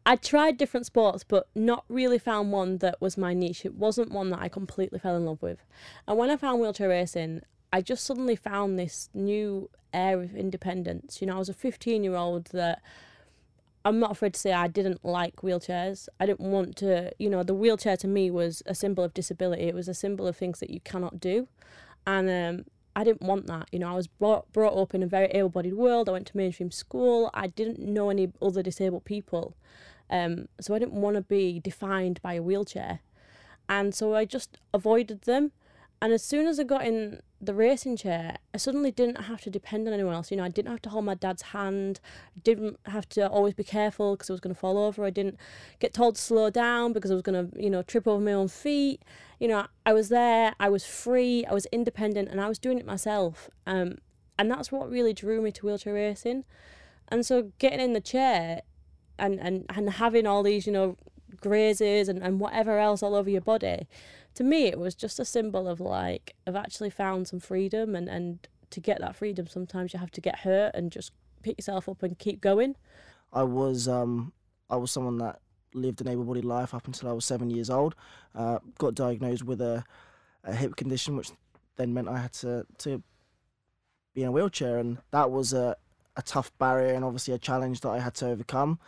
i 0.05 0.15
tried 0.15 0.57
different 0.57 0.85
sports 0.85 1.23
but 1.23 1.47
not 1.53 1.83
really 1.89 2.19
found 2.19 2.51
one 2.51 2.77
that 2.77 2.99
was 3.01 3.17
my 3.17 3.33
niche. 3.33 3.65
It 3.65 3.75
wasn't 3.75 4.11
one 4.11 4.29
that 4.31 4.39
i 4.39 4.47
completely 4.47 4.99
fell 4.99 5.15
in 5.15 5.25
love 5.25 5.41
with. 5.41 5.63
And 6.07 6.17
when 6.17 6.29
i 6.29 6.37
found 6.37 6.61
wheelchair 6.61 6.89
racing 6.89 7.41
i 7.73 7.81
just 7.81 8.05
suddenly 8.05 8.35
found 8.35 8.79
this 8.79 9.09
new 9.13 9.69
air 9.93 10.21
of 10.21 10.35
independence. 10.35 11.21
You 11.21 11.27
know 11.27 11.35
i 11.35 11.39
was 11.39 11.49
a 11.49 11.53
15 11.53 12.03
year 12.03 12.15
old 12.15 12.45
that 12.47 12.81
I'm 13.87 13.99
not 13.99 14.11
afraid 14.11 14.33
to 14.33 14.39
say 14.39 14.51
I 14.51 14.67
didn't 14.67 15.05
like 15.05 15.37
wheelchairs. 15.37 16.09
I 16.19 16.25
didn't 16.25 16.41
want 16.51 16.75
to, 16.77 17.13
you 17.19 17.29
know, 17.29 17.41
the 17.41 17.53
wheelchair 17.53 17.95
to 17.97 18.07
me 18.07 18.29
was 18.29 18.61
a 18.65 18.75
symbol 18.75 19.01
of 19.01 19.13
disability. 19.13 19.63
It 19.63 19.73
was 19.73 19.87
a 19.87 19.93
symbol 19.93 20.27
of 20.27 20.35
things 20.35 20.59
that 20.59 20.69
you 20.69 20.81
cannot 20.81 21.21
do. 21.21 21.47
And 22.05 22.29
um, 22.29 22.65
I 22.97 23.05
didn't 23.05 23.21
want 23.21 23.47
that. 23.47 23.69
You 23.71 23.79
know, 23.79 23.87
I 23.89 23.95
was 23.95 24.07
brought, 24.07 24.51
brought 24.51 24.77
up 24.77 24.93
in 24.93 25.03
a 25.03 25.07
very 25.07 25.27
able 25.27 25.47
bodied 25.47 25.75
world. 25.75 26.09
I 26.09 26.11
went 26.11 26.27
to 26.27 26.35
mainstream 26.35 26.69
school. 26.69 27.29
I 27.33 27.47
didn't 27.47 27.79
know 27.79 28.09
any 28.09 28.33
other 28.41 28.61
disabled 28.61 29.05
people. 29.05 29.55
Um, 30.09 30.49
so 30.59 30.75
I 30.75 30.79
didn't 30.79 30.99
want 30.99 31.15
to 31.15 31.21
be 31.21 31.61
defined 31.61 32.21
by 32.21 32.33
a 32.33 32.41
wheelchair. 32.41 32.99
And 33.69 33.95
so 33.95 34.15
I 34.15 34.25
just 34.25 34.57
avoided 34.73 35.21
them. 35.21 35.53
And 36.01 36.13
as 36.13 36.23
soon 36.23 36.47
as 36.47 36.59
I 36.59 36.63
got 36.63 36.85
in 36.85 37.21
the 37.41 37.53
racing 37.53 37.97
chair, 37.97 38.37
I 38.53 38.57
suddenly 38.57 38.91
didn't 38.91 39.23
have 39.23 39.41
to 39.41 39.49
depend 39.49 39.87
on 39.87 39.93
anyone 39.93 40.13
else. 40.13 40.29
You 40.29 40.37
know, 40.37 40.43
I 40.43 40.49
didn't 40.49 40.71
have 40.71 40.81
to 40.83 40.89
hold 40.89 41.05
my 41.05 41.15
dad's 41.15 41.41
hand. 41.41 41.99
Didn't 42.43 42.79
have 42.85 43.09
to 43.09 43.27
always 43.27 43.55
be 43.55 43.63
careful 43.63 44.15
because 44.15 44.29
I 44.29 44.33
was 44.33 44.39
going 44.39 44.53
to 44.53 44.59
fall 44.59 44.77
over. 44.77 45.05
I 45.05 45.09
didn't 45.09 45.37
get 45.79 45.93
told 45.93 46.15
to 46.15 46.21
slow 46.21 46.49
down 46.49 46.93
because 46.93 47.09
I 47.09 47.15
was 47.15 47.23
going 47.23 47.51
to, 47.51 47.61
you 47.61 47.69
know, 47.69 47.81
trip 47.81 48.07
over 48.07 48.23
my 48.23 48.33
own 48.33 48.47
feet. 48.47 49.01
You 49.39 49.47
know, 49.47 49.67
I 49.85 49.93
was 49.93 50.09
there. 50.09 50.53
I 50.59 50.69
was 50.69 50.85
free. 50.85 51.45
I 51.45 51.53
was 51.53 51.65
independent, 51.67 52.29
and 52.29 52.39
I 52.39 52.47
was 52.47 52.59
doing 52.59 52.77
it 52.77 52.85
myself. 52.85 53.49
Um, 53.65 53.97
and 54.37 54.51
that's 54.51 54.71
what 54.71 54.89
really 54.89 55.13
drew 55.13 55.41
me 55.41 55.51
to 55.53 55.65
wheelchair 55.65 55.95
racing. 55.95 56.43
And 57.07 57.25
so 57.25 57.51
getting 57.57 57.79
in 57.79 57.93
the 57.93 58.01
chair, 58.01 58.61
and 59.17 59.39
and 59.39 59.65
and 59.69 59.89
having 59.91 60.27
all 60.27 60.43
these, 60.43 60.67
you 60.67 60.73
know, 60.73 60.95
grazes 61.41 62.07
and, 62.07 62.21
and 62.21 62.39
whatever 62.39 62.77
else 62.79 63.01
all 63.01 63.15
over 63.15 63.29
your 63.29 63.41
body 63.41 63.87
to 64.37 64.43
me 64.43 64.65
it 64.65 64.79
was 64.79 64.95
just 64.95 65.19
a 65.19 65.25
symbol 65.25 65.67
of 65.67 65.79
like 65.79 66.35
I've 66.45 66.55
actually 66.55 66.89
found 66.89 67.27
some 67.27 67.39
freedom 67.39 67.95
and 67.95 68.07
and 68.07 68.47
to 68.69 68.79
get 68.79 68.99
that 68.99 69.15
freedom 69.15 69.47
sometimes 69.47 69.93
you 69.93 69.99
have 69.99 70.11
to 70.11 70.21
get 70.21 70.39
hurt 70.39 70.71
and 70.75 70.91
just 70.91 71.11
pick 71.41 71.57
yourself 71.57 71.87
up 71.87 72.03
and 72.03 72.17
keep 72.17 72.41
going. 72.41 72.75
I 73.33 73.43
was 73.43 73.87
um 73.87 74.33
I 74.69 74.75
was 74.75 74.91
someone 74.91 75.17
that 75.19 75.39
lived 75.73 76.01
an 76.01 76.07
able-bodied 76.07 76.45
life 76.45 76.73
up 76.73 76.87
until 76.87 77.09
I 77.09 77.13
was 77.13 77.25
seven 77.25 77.49
years 77.49 77.69
old. 77.69 77.95
Uh, 78.35 78.59
got 78.77 78.95
diagnosed 78.95 79.43
with 79.43 79.61
a, 79.61 79.83
a 80.43 80.53
hip 80.53 80.75
condition, 80.75 81.15
which 81.15 81.31
then 81.77 81.93
meant 81.93 82.07
I 82.07 82.17
had 82.17 82.33
to 82.33 82.65
to 82.79 83.01
be 84.13 84.23
in 84.23 84.29
a 84.29 84.31
wheelchair, 84.31 84.77
and 84.77 84.97
that 85.11 85.31
was 85.31 85.53
a 85.53 85.77
a 86.15 86.21
tough 86.21 86.51
barrier 86.57 86.93
and 86.93 87.05
obviously 87.05 87.33
a 87.33 87.37
challenge 87.37 87.81
that 87.81 87.89
I 87.89 87.99
had 87.99 88.15
to 88.15 88.27
overcome. 88.27 88.79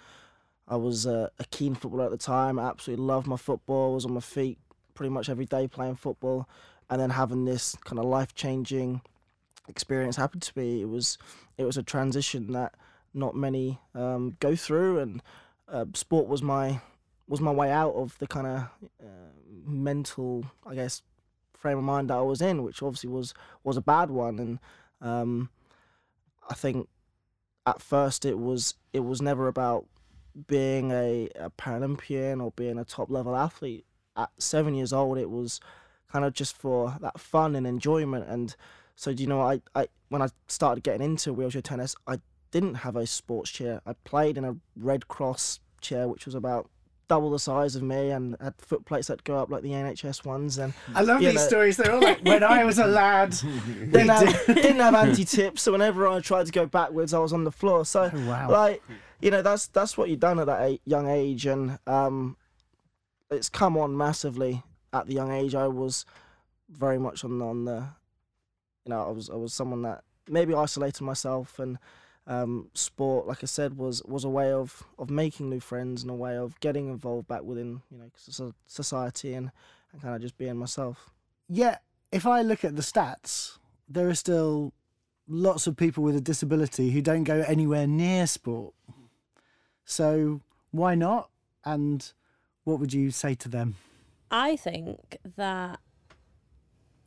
I 0.67 0.75
was 0.75 1.05
a, 1.05 1.31
a 1.39 1.45
keen 1.45 1.75
footballer 1.75 2.05
at 2.05 2.11
the 2.11 2.17
time. 2.17 2.59
I 2.59 2.67
absolutely 2.67 3.05
loved 3.05 3.27
my 3.27 3.37
football. 3.37 3.91
I 3.91 3.95
was 3.95 4.05
on 4.05 4.13
my 4.13 4.19
feet 4.19 4.57
pretty 4.99 5.09
much 5.09 5.29
every 5.29 5.45
day 5.45 5.65
playing 5.65 5.95
football, 5.95 6.45
and 6.89 6.99
then 6.99 7.11
having 7.11 7.45
this 7.45 7.73
kind 7.85 7.97
of 7.99 8.03
life 8.03 8.35
changing 8.35 8.99
experience 9.69 10.17
happen 10.17 10.41
to 10.41 10.51
me. 10.59 10.81
It 10.81 10.89
was 10.89 11.17
it 11.57 11.63
was 11.63 11.77
a 11.77 11.83
transition 11.83 12.51
that 12.51 12.73
not 13.13 13.33
many 13.33 13.79
um, 13.95 14.35
go 14.41 14.57
through, 14.57 14.99
and 14.99 15.21
uh, 15.69 15.85
sport 15.93 16.27
was 16.27 16.43
my 16.43 16.81
was 17.29 17.39
my 17.39 17.49
way 17.49 17.71
out 17.71 17.93
of 17.93 18.17
the 18.17 18.27
kind 18.27 18.45
of 18.45 18.57
uh, 19.01 19.31
mental, 19.65 20.43
I 20.65 20.75
guess, 20.75 21.01
frame 21.53 21.77
of 21.77 21.85
mind 21.85 22.09
that 22.09 22.17
I 22.17 22.21
was 22.21 22.41
in, 22.41 22.63
which 22.63 22.83
obviously 22.83 23.09
was 23.09 23.33
was 23.63 23.77
a 23.77 23.81
bad 23.81 24.11
one, 24.11 24.37
and 24.37 24.59
um, 24.99 25.49
I 26.49 26.55
think 26.55 26.89
at 27.65 27.81
first 27.81 28.25
it 28.25 28.37
was 28.37 28.75
it 28.91 29.05
was 29.05 29.21
never 29.21 29.47
about 29.47 29.85
being 30.47 30.91
a, 30.91 31.29
a 31.35 31.49
Paralympian 31.51 32.43
or 32.43 32.51
being 32.51 32.77
a 32.77 32.83
top 32.83 33.09
level 33.09 33.33
athlete 33.33 33.85
at 34.19 34.29
seven 34.37 34.75
years 34.75 34.93
old, 34.93 35.17
it 35.17 35.29
was 35.29 35.59
kind 36.11 36.25
of 36.25 36.33
just 36.33 36.57
for 36.57 36.95
that 37.01 37.19
fun 37.19 37.55
and 37.55 37.65
enjoyment. 37.65 38.27
And 38.27 38.55
so, 38.95 39.09
you 39.09 39.27
know, 39.27 39.41
I, 39.41 39.61
I 39.75 39.87
when 40.09 40.21
I 40.21 40.27
started 40.47 40.83
getting 40.83 41.01
into 41.01 41.33
wheelchair 41.33 41.61
tennis, 41.61 41.95
I 42.07 42.19
didn't 42.51 42.75
have 42.75 42.95
a 42.95 43.05
sports 43.05 43.51
chair. 43.51 43.81
I 43.85 43.93
played 44.03 44.37
in 44.37 44.45
a 44.45 44.55
Red 44.75 45.07
Cross 45.07 45.59
chair, 45.81 46.07
which 46.07 46.25
was 46.25 46.35
about 46.35 46.69
double 47.09 47.31
the 47.31 47.39
size 47.39 47.75
of 47.75 47.81
me 47.81 48.11
and 48.11 48.37
had 48.39 48.53
foot 48.59 48.85
plates 48.85 49.07
that 49.07 49.23
go 49.23 49.37
up 49.37 49.49
like 49.49 49.63
the 49.63 49.71
NHS 49.71 50.23
ones. 50.25 50.57
And 50.57 50.73
I 50.93 51.01
love 51.01 51.19
these 51.19 51.33
know, 51.33 51.41
stories. 51.41 51.75
They're 51.75 51.91
all 51.91 52.01
like 52.01 52.23
when 52.23 52.43
I 52.43 52.63
was 52.63 52.79
a 52.79 52.85
lad. 52.85 53.31
didn't 53.91 54.09
have, 54.09 54.45
didn't 54.47 54.79
have 54.79 54.95
anti 55.07 55.25
tips, 55.25 55.63
so 55.63 55.71
whenever 55.71 56.07
I 56.07 56.19
tried 56.21 56.45
to 56.45 56.51
go 56.51 56.65
backwards, 56.65 57.13
I 57.13 57.19
was 57.19 57.33
on 57.33 57.43
the 57.43 57.51
floor. 57.51 57.83
So 57.83 58.11
oh, 58.13 58.27
wow. 58.27 58.49
like 58.49 58.81
you 59.21 59.31
know 59.31 59.41
that's 59.41 59.67
that's 59.67 59.97
what 59.97 60.09
you've 60.09 60.19
done 60.19 60.39
at 60.39 60.45
that 60.45 60.79
young 60.85 61.07
age, 61.09 61.45
and 61.45 61.79
um, 61.87 62.37
it's 63.29 63.49
come 63.49 63.77
on 63.77 63.95
massively 63.95 64.63
at 64.93 65.07
the 65.07 65.13
young 65.13 65.31
age. 65.31 65.55
I 65.55 65.67
was 65.67 66.05
very 66.69 66.97
much 66.97 67.23
on 67.23 67.41
on 67.41 67.65
the, 67.65 67.87
you 68.85 68.89
know, 68.89 69.05
I 69.07 69.11
was 69.11 69.29
I 69.29 69.35
was 69.35 69.53
someone 69.53 69.81
that 69.83 70.03
maybe 70.27 70.53
isolated 70.53 71.03
myself 71.03 71.59
and. 71.59 71.77
Um, 72.27 72.69
sport, 72.75 73.25
like 73.25 73.41
I 73.41 73.47
said, 73.47 73.75
was 73.75 74.03
was 74.03 74.23
a 74.23 74.29
way 74.29 74.51
of, 74.51 74.83
of 74.99 75.09
making 75.09 75.49
new 75.49 75.59
friends 75.59 76.03
and 76.03 76.11
a 76.11 76.13
way 76.13 76.37
of 76.37 76.59
getting 76.59 76.87
involved 76.87 77.27
back 77.27 77.41
within 77.41 77.81
you 77.89 77.97
know 77.97 78.51
society 78.67 79.33
and, 79.33 79.49
and 79.91 79.99
kind 79.99 80.13
of 80.13 80.21
just 80.21 80.37
being 80.37 80.55
myself. 80.55 81.09
Yeah, 81.47 81.79
if 82.11 82.27
I 82.27 82.43
look 82.43 82.63
at 82.63 82.75
the 82.75 82.83
stats, 82.83 83.57
there 83.87 84.07
are 84.07 84.13
still 84.13 84.73
lots 85.27 85.67
of 85.67 85.77
people 85.77 86.03
with 86.03 86.15
a 86.15 86.21
disability 86.21 86.91
who 86.91 87.01
don't 87.01 87.23
go 87.23 87.43
anywhere 87.47 87.87
near 87.87 88.27
sport. 88.27 88.73
So 89.85 90.41
why 90.71 90.95
not? 90.95 91.29
And 91.65 92.11
what 92.69 92.79
would 92.79 92.93
you 92.93 93.09
say 93.11 93.33
to 93.35 93.49
them? 93.49 93.75
I 94.31 94.55
think 94.55 95.17
that 95.35 95.79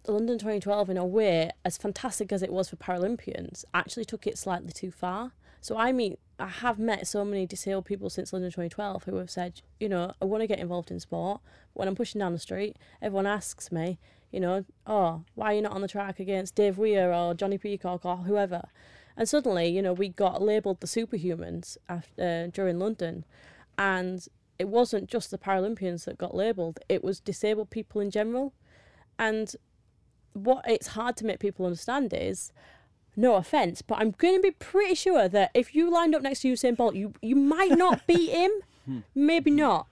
London 0.09 0.39
2012, 0.39 0.91
in 0.91 0.97
a 0.97 1.07
way, 1.07 1.51
as 1.65 1.79
fantastic 1.79 2.33
as 2.33 2.43
it 2.43 2.53
was 2.53 2.69
for 2.69 2.77
Paralympians, 2.77 3.65
actually 3.73 4.05
took 4.05 4.27
it 4.27 4.37
slightly 4.37 4.73
too 4.73 4.91
far. 4.91 5.33
So 5.61 5.77
I 5.77 5.93
mean, 5.93 6.17
I 6.41 6.49
have 6.49 6.81
met 6.81 7.07
so 7.07 7.25
many 7.25 7.47
disabled 7.47 7.85
people 7.85 8.11
since 8.11 8.33
London 8.33 8.51
2012 8.51 9.05
who 9.05 9.17
have 9.17 9.31
said, 9.31 9.63
you 9.79 9.89
know, 9.89 10.13
I 10.21 10.25
want 10.25 10.43
to 10.43 10.49
get 10.49 10.59
involved 10.59 10.91
in 10.91 10.99
sport. 10.99 11.41
When 11.75 11.87
I'm 11.87 11.95
pushing 11.95 12.19
down 12.19 12.33
the 12.33 12.41
street, 12.41 12.77
everyone 13.01 13.29
asks 13.29 13.71
me, 13.71 14.01
you 14.33 14.41
know, 14.41 14.65
oh, 14.89 15.23
why 15.37 15.53
are 15.53 15.55
you 15.55 15.63
not 15.63 15.73
on 15.73 15.83
the 15.83 15.89
track 15.89 16.19
against 16.19 16.57
Dave 16.57 16.79
Weir 16.79 17.13
or 17.13 17.35
Jonnie 17.35 17.61
Peacock 17.61 18.05
or 18.05 18.17
whoever? 18.17 18.63
And 19.17 19.29
suddenly, 19.29 19.69
you 19.69 19.83
know, 19.83 19.93
we 19.93 20.09
got 20.09 20.43
labelled 20.43 20.81
the 20.81 20.89
superhumans 20.89 21.77
after, 21.89 22.47
uh, 22.47 22.51
during 22.51 22.81
London, 22.81 23.25
and 23.79 24.27
it 24.59 24.69
wasn't 24.69 25.09
just 25.09 25.31
the 25.31 25.39
Paralympians 25.39 26.05
that 26.05 26.19
got 26.19 26.35
labelled; 26.35 26.81
it 26.89 27.03
was 27.03 27.21
disabled 27.21 27.71
people 27.71 28.01
in 28.01 28.11
general. 28.11 28.53
And 29.19 29.55
what 30.33 30.65
it's 30.69 30.89
hard 30.89 31.17
to 31.19 31.27
make 31.27 31.39
people 31.39 31.67
understand 31.67 32.13
is, 32.15 32.53
no 33.17 33.35
offense, 33.35 33.83
but 33.83 33.99
I'm 33.99 34.13
going 34.13 34.37
to 34.37 34.41
be 34.41 34.53
pretty 34.53 34.95
sure 34.95 35.29
that 35.29 35.51
if 35.55 35.75
you 35.75 35.91
lined 35.91 36.15
up 36.15 36.23
next 36.23 36.41
to 36.41 36.53
Usain 36.53 36.77
Bolt, 36.77 36.95
you 36.95 37.13
you 37.21 37.37
might 37.37 37.77
not 37.77 38.07
beat 38.07 38.31
him, 38.31 38.51
maybe 39.15 39.51
not. 39.51 39.87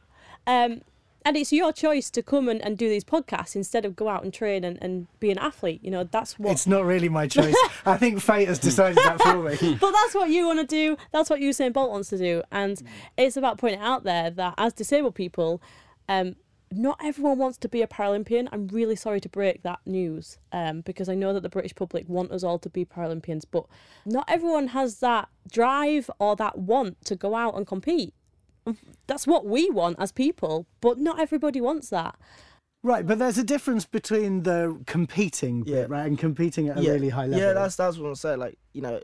Um, 0.46 0.80
and 1.24 1.36
it's 1.36 1.52
your 1.52 1.72
choice 1.72 2.10
to 2.10 2.22
come 2.22 2.48
and, 2.48 2.62
and 2.62 2.78
do 2.78 2.88
these 2.88 3.04
podcasts 3.04 3.54
instead 3.54 3.84
of 3.84 3.94
go 3.94 4.08
out 4.08 4.24
and 4.24 4.32
train 4.32 4.64
and, 4.64 4.78
and 4.80 5.06
be 5.20 5.30
an 5.30 5.38
athlete. 5.38 5.80
You 5.82 5.90
know, 5.90 6.04
that's 6.04 6.38
what. 6.38 6.52
It's 6.52 6.66
not 6.66 6.84
really 6.84 7.08
my 7.08 7.26
choice. 7.28 7.56
I 7.84 7.96
think 7.96 8.20
fate 8.20 8.48
has 8.48 8.58
decided 8.58 8.96
that 8.98 9.20
for 9.20 9.42
me. 9.42 9.78
but 9.80 9.92
that's 9.92 10.14
what 10.14 10.30
you 10.30 10.46
want 10.46 10.60
to 10.60 10.66
do. 10.66 10.96
That's 11.12 11.28
what 11.28 11.40
Usain 11.40 11.72
Bolt 11.72 11.90
wants 11.90 12.08
to 12.10 12.18
do. 12.18 12.42
And 12.50 12.82
it's 13.16 13.36
about 13.36 13.58
pointing 13.58 13.80
out 13.80 14.04
there 14.04 14.30
that 14.30 14.54
as 14.56 14.72
disabled 14.72 15.14
people, 15.14 15.62
um, 16.08 16.36
not 16.72 17.00
everyone 17.02 17.36
wants 17.36 17.58
to 17.58 17.68
be 17.68 17.82
a 17.82 17.86
Paralympian. 17.86 18.48
I'm 18.52 18.68
really 18.68 18.96
sorry 18.96 19.20
to 19.20 19.28
break 19.28 19.62
that 19.62 19.80
news 19.84 20.38
um, 20.52 20.82
because 20.82 21.08
I 21.08 21.14
know 21.14 21.32
that 21.32 21.42
the 21.42 21.48
British 21.48 21.74
public 21.74 22.08
want 22.08 22.30
us 22.30 22.44
all 22.44 22.60
to 22.60 22.70
be 22.70 22.84
Paralympians, 22.84 23.44
but 23.50 23.66
not 24.06 24.24
everyone 24.28 24.68
has 24.68 25.00
that 25.00 25.28
drive 25.50 26.08
or 26.18 26.36
that 26.36 26.58
want 26.58 27.04
to 27.06 27.16
go 27.16 27.34
out 27.34 27.56
and 27.56 27.66
compete 27.66 28.14
that's 29.06 29.26
what 29.26 29.46
we 29.46 29.70
want 29.70 29.96
as 29.98 30.12
people, 30.12 30.66
but 30.80 30.98
not 30.98 31.20
everybody 31.20 31.60
wants 31.60 31.90
that. 31.90 32.16
Right, 32.82 33.06
but 33.06 33.18
there's 33.18 33.36
a 33.36 33.44
difference 33.44 33.84
between 33.84 34.44
the 34.44 34.80
competing 34.86 35.64
yeah. 35.66 35.82
bit, 35.82 35.90
right, 35.90 36.06
and 36.06 36.18
competing 36.18 36.68
at 36.68 36.78
a 36.78 36.82
yeah. 36.82 36.92
really 36.92 37.10
high 37.10 37.26
level. 37.26 37.38
Yeah, 37.38 37.52
that's 37.52 37.76
that's 37.76 37.98
what 37.98 38.08
I'm 38.08 38.14
saying. 38.14 38.38
Like, 38.38 38.58
you 38.72 38.80
know, 38.80 39.00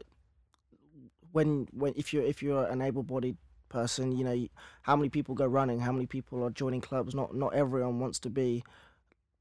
when 1.33 1.69
when 1.73 1.93
if 1.97 2.15
you're 2.15 2.23
if 2.23 2.43
you're 2.43 2.65
an 2.65 2.81
able-bodied 2.81 3.37
person, 3.69 4.17
you 4.17 4.25
know, 4.25 4.47
how 4.83 4.97
many 4.97 5.11
people 5.11 5.35
go 5.35 5.45
running, 5.45 5.81
how 5.81 5.93
many 5.93 6.07
people 6.07 6.43
are 6.43 6.51
joining 6.51 6.81
clubs. 6.81 7.15
Not 7.15 7.35
not 7.35 7.53
everyone 7.53 7.99
wants 8.01 8.19
to 8.21 8.31
be, 8.31 8.65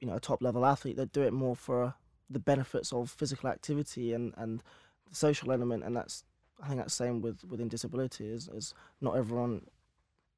you 0.01 0.07
know, 0.07 0.15
a 0.15 0.19
top-level 0.19 0.65
athlete. 0.65 0.97
They 0.97 1.05
do 1.05 1.21
it 1.21 1.31
more 1.31 1.55
for 1.55 1.93
the 2.29 2.39
benefits 2.39 2.91
of 2.91 3.09
physical 3.09 3.49
activity 3.49 4.11
and 4.11 4.33
and 4.35 4.61
the 5.09 5.15
social 5.15 5.51
element, 5.51 5.83
and 5.85 5.95
that's 5.95 6.25
I 6.61 6.67
think 6.67 6.79
that's 6.79 6.97
the 6.97 7.05
same 7.05 7.21
with 7.21 7.45
within 7.45 7.69
disability. 7.69 8.27
Is 8.27 8.49
is 8.49 8.73
not 8.99 9.15
everyone 9.15 9.61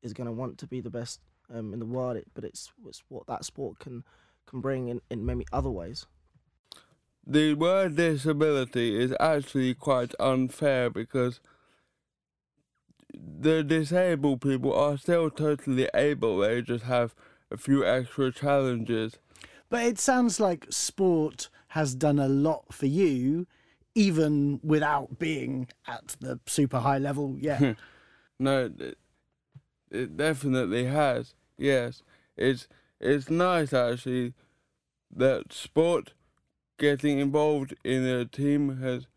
is 0.07 0.13
going 0.13 0.27
to 0.27 0.33
want 0.33 0.57
to 0.57 0.67
be 0.67 0.81
the 0.81 0.89
best 0.89 1.19
um, 1.53 1.73
in 1.73 1.79
the 1.79 1.85
world, 1.85 2.17
but 2.33 2.43
it's, 2.43 2.71
it's 2.87 3.03
what 3.09 3.27
that 3.27 3.45
sport 3.45 3.77
can 3.79 4.03
can 4.47 4.61
bring 4.61 4.87
in, 4.87 5.01
in 5.09 5.25
many 5.25 5.45
other 5.53 5.69
ways. 5.69 6.07
The 7.25 7.53
word 7.53 7.97
disability 7.97 8.97
is 8.97 9.13
actually 9.19 9.73
quite 9.73 10.13
unfair 10.19 10.89
because 10.89 11.41
the 13.13 13.63
disabled 13.63 14.41
people 14.41 14.73
are 14.73 14.97
still 14.97 15.29
totally 15.29 15.89
able, 15.93 16.37
they 16.37 16.61
just 16.61 16.85
have 16.85 17.13
a 17.51 17.57
few 17.57 17.85
extra 17.85 18.31
challenges. 18.31 19.17
But 19.69 19.83
it 19.83 19.99
sounds 19.99 20.39
like 20.39 20.67
sport 20.69 21.49
has 21.69 21.93
done 21.93 22.19
a 22.19 22.29
lot 22.29 22.73
for 22.73 22.85
you, 22.85 23.45
even 23.93 24.61
without 24.63 25.19
being 25.19 25.67
at 25.85 26.15
the 26.21 26.39
super 26.45 26.79
high 26.79 26.97
level 26.97 27.35
yet. 27.37 27.75
no, 28.39 28.71
it 29.91 30.17
definitely 30.17 30.85
has. 30.85 31.33
Yes, 31.57 32.03
it's 32.35 32.67
it's 32.99 33.29
nice 33.29 33.73
actually 33.73 34.33
that 35.15 35.53
sport 35.53 36.13
getting 36.77 37.19
involved 37.19 37.73
in 37.83 38.05
a 38.05 38.25
team 38.25 38.81
has 38.81 39.07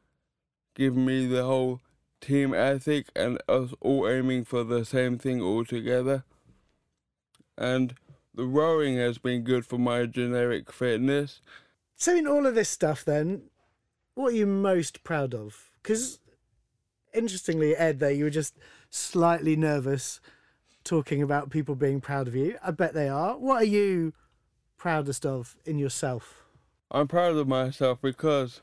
given 0.74 1.04
me 1.04 1.26
the 1.26 1.44
whole 1.44 1.80
team 2.20 2.54
ethic 2.54 3.06
and 3.16 3.40
us 3.48 3.70
all 3.80 4.08
aiming 4.08 4.44
for 4.44 4.64
the 4.64 4.84
same 4.84 5.18
thing 5.18 5.40
all 5.40 5.64
together. 5.64 6.24
And 7.56 7.94
the 8.34 8.46
rowing 8.46 8.96
has 8.96 9.18
been 9.18 9.42
good 9.42 9.66
for 9.66 9.78
my 9.78 10.06
generic 10.06 10.72
fitness. 10.72 11.40
So, 11.96 12.16
in 12.16 12.26
all 12.26 12.46
of 12.46 12.54
this 12.54 12.68
stuff, 12.68 13.04
then, 13.04 13.42
what 14.14 14.32
are 14.32 14.36
you 14.36 14.46
most 14.46 15.02
proud 15.04 15.34
of? 15.34 15.70
Because, 15.82 16.18
interestingly, 17.12 17.76
Ed, 17.76 18.00
there, 18.00 18.10
you 18.10 18.24
were 18.24 18.30
just 18.30 18.54
slightly 18.88 19.56
nervous 19.56 20.20
talking 20.90 21.22
about 21.22 21.50
people 21.50 21.76
being 21.76 22.00
proud 22.00 22.26
of 22.26 22.34
you. 22.34 22.58
I 22.64 22.72
bet 22.72 22.94
they 22.94 23.08
are. 23.08 23.38
What 23.38 23.62
are 23.62 23.72
you 23.78 24.12
proudest 24.76 25.24
of 25.24 25.54
in 25.64 25.78
yourself? 25.78 26.42
I'm 26.90 27.06
proud 27.06 27.36
of 27.36 27.46
myself 27.46 28.00
because 28.02 28.60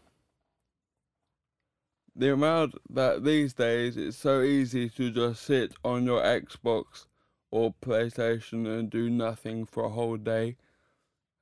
the 2.14 2.34
amount 2.34 2.76
that 2.90 3.24
these 3.24 3.54
days 3.54 3.96
it's 3.96 4.18
so 4.18 4.42
easy 4.42 4.90
to 4.90 5.10
just 5.10 5.42
sit 5.44 5.72
on 5.86 6.04
your 6.04 6.22
Xbox 6.22 7.06
or 7.50 7.74
PlayStation 7.82 8.68
and 8.68 8.90
do 8.90 9.10
nothing 9.10 9.66
for 9.66 9.86
a 9.86 9.90
whole 9.90 10.18
day. 10.18 10.58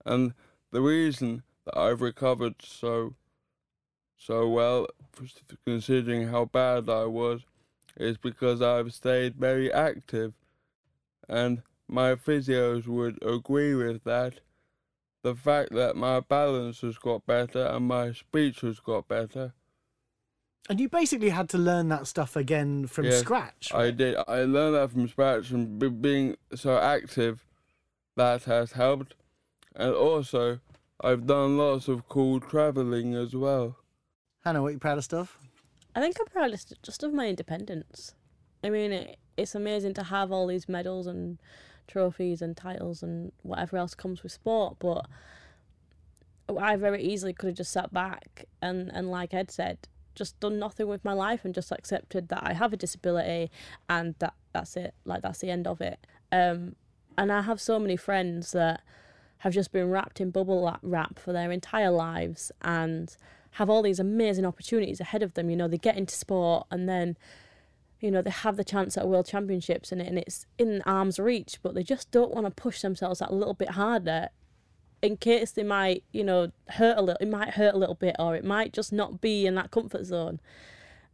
And 0.06 0.36
the 0.72 0.82
reason 0.82 1.42
that 1.66 1.76
I've 1.76 2.02
recovered 2.02 2.62
so 2.62 3.16
so 4.18 4.48
well 4.48 4.86
considering 5.66 6.28
how 6.28 6.46
bad 6.46 6.90
I 6.90 7.06
was 7.06 7.42
is 7.98 8.18
because 8.18 8.62
I've 8.62 8.94
stayed 8.94 9.36
very 9.36 9.74
active 9.74 10.34
and 11.28 11.62
my 11.88 12.16
physios 12.16 12.88
would 12.88 13.24
agree 13.24 13.76
with 13.76 14.04
that. 14.04 14.40
The 15.24 15.36
fact 15.36 15.74
that 15.74 15.96
my 15.96 16.20
balance 16.20 16.82
has 16.82 16.98
got 16.98 17.26
better 17.26 17.66
and 17.66 17.88
my 17.88 18.12
speech 18.12 18.62
has 18.62 18.80
got 18.80 19.08
better. 19.08 19.54
And 20.70 20.80
you 20.80 20.90
basically 20.90 21.30
had 21.30 21.50
to 21.50 21.58
learn 21.58 21.90
that 21.90 22.08
stuff 22.08 22.36
again 22.36 22.88
from 22.88 23.06
yes, 23.06 23.20
scratch. 23.20 23.72
Right? 23.72 23.86
I 23.86 23.92
did. 23.92 24.16
I 24.28 24.44
learned 24.46 24.76
that 24.76 24.92
from 24.92 25.08
scratch, 25.08 25.52
and 25.52 26.02
being 26.02 26.38
so 26.56 26.78
active, 26.78 27.46
that 28.16 28.44
has 28.46 28.72
helped. 28.72 29.14
And 29.76 29.94
also, 29.94 30.60
I've 31.02 31.28
done 31.28 31.58
lots 31.58 31.88
of 31.88 32.08
cool 32.10 32.40
travelling 32.40 33.14
as 33.14 33.36
well. 33.36 33.78
Hannah, 34.44 34.62
what 34.62 34.70
are 34.70 34.72
you 34.72 34.80
proudest 34.80 35.14
of? 35.14 35.38
I 35.96 36.02
think 36.02 36.18
I'm 36.20 36.26
proudest 36.28 36.74
just 36.82 37.04
of 37.04 37.14
my 37.14 37.28
independence. 37.28 38.16
I 38.64 38.70
mean, 38.70 38.92
it, 38.92 39.18
it's 39.38 39.56
amazing 39.56 39.94
to 39.96 40.04
have 40.04 40.32
all 40.32 40.48
these 40.48 40.70
medals 40.70 41.08
and 41.08 41.40
trophies 41.88 42.42
and 42.42 42.56
titles 42.56 43.04
and 43.04 43.32
whatever 43.44 43.78
else 43.78 43.94
comes 43.96 44.24
with 44.24 44.32
sport, 44.32 44.78
but 44.80 45.06
I 46.58 46.76
very 46.76 47.02
easily 47.04 47.34
could 47.34 47.48
have 47.48 47.58
just 47.58 47.72
sat 47.72 47.94
back 47.94 48.46
and, 48.62 48.92
and 48.94 49.10
like 49.10 49.34
Ed 49.34 49.52
said, 49.52 49.88
just 50.14 50.40
done 50.40 50.60
nothing 50.60 50.88
with 50.88 51.04
my 51.04 51.14
life 51.14 51.44
and 51.44 51.54
just 51.54 51.72
accepted 51.72 52.30
that 52.30 52.42
I 52.44 52.54
have 52.54 52.72
a 52.72 52.78
disability 52.78 53.52
and 53.90 54.16
that 54.20 54.34
that's 54.54 54.78
it. 54.78 54.94
Like 55.04 55.22
that's 55.22 55.40
the 55.40 55.50
end 55.50 55.68
of 55.68 55.82
it. 55.82 56.06
Um, 56.32 56.76
and 57.18 57.32
I 57.32 57.42
have 57.42 57.60
so 57.60 57.80
many 57.80 57.98
friends 57.98 58.52
that 58.54 58.82
have 59.40 59.54
just 59.54 59.72
been 59.72 59.90
wrapped 59.90 60.22
in 60.22 60.32
bubble 60.32 60.78
wrap 60.82 61.20
for 61.20 61.34
their 61.34 61.52
entire 61.52 61.92
lives 61.92 62.52
and 62.62 63.16
have 63.52 63.70
all 63.70 63.82
these 63.82 64.00
amazing 64.00 64.46
opportunities 64.46 65.00
ahead 65.00 65.24
of 65.24 65.34
them. 65.34 65.50
You 65.50 65.56
know, 65.56 65.68
they 65.68 65.78
get 65.78 65.98
into 65.98 66.16
sport 66.16 66.68
and 66.72 66.88
then 66.88 67.18
you 68.06 68.12
know, 68.12 68.22
they 68.22 68.30
have 68.30 68.56
the 68.56 68.64
chance 68.64 68.98
at 68.98 69.08
World 69.08 69.26
Championships 69.26 69.92
and, 69.92 70.00
and 70.00 70.20
it's 70.20 70.46
in 70.60 70.84
arm's 70.86 71.18
reach, 71.18 71.58
but 71.64 71.74
they 71.74 71.82
just 71.82 72.12
don't 72.12 72.32
want 72.32 72.46
to 72.46 72.52
push 72.52 72.82
themselves 72.82 73.18
that 73.18 73.34
little 73.34 73.56
bit 73.56 73.72
harder 73.72 74.30
in 75.02 75.18
case 75.18 75.50
they 75.50 75.64
might, 75.64 76.04
you 76.12 76.24
know, 76.24 76.52
hurt 76.70 77.00
a 77.00 77.02
little, 77.02 77.18
it 77.20 77.30
might 77.30 77.56
hurt 77.56 77.74
a 77.74 77.78
little 77.80 77.96
bit 77.96 78.16
or 78.20 78.36
it 78.36 78.46
might 78.46 78.74
just 78.74 78.94
not 78.94 79.22
be 79.22 79.48
in 79.48 79.56
that 79.56 79.72
comfort 79.72 80.06
zone. 80.06 80.40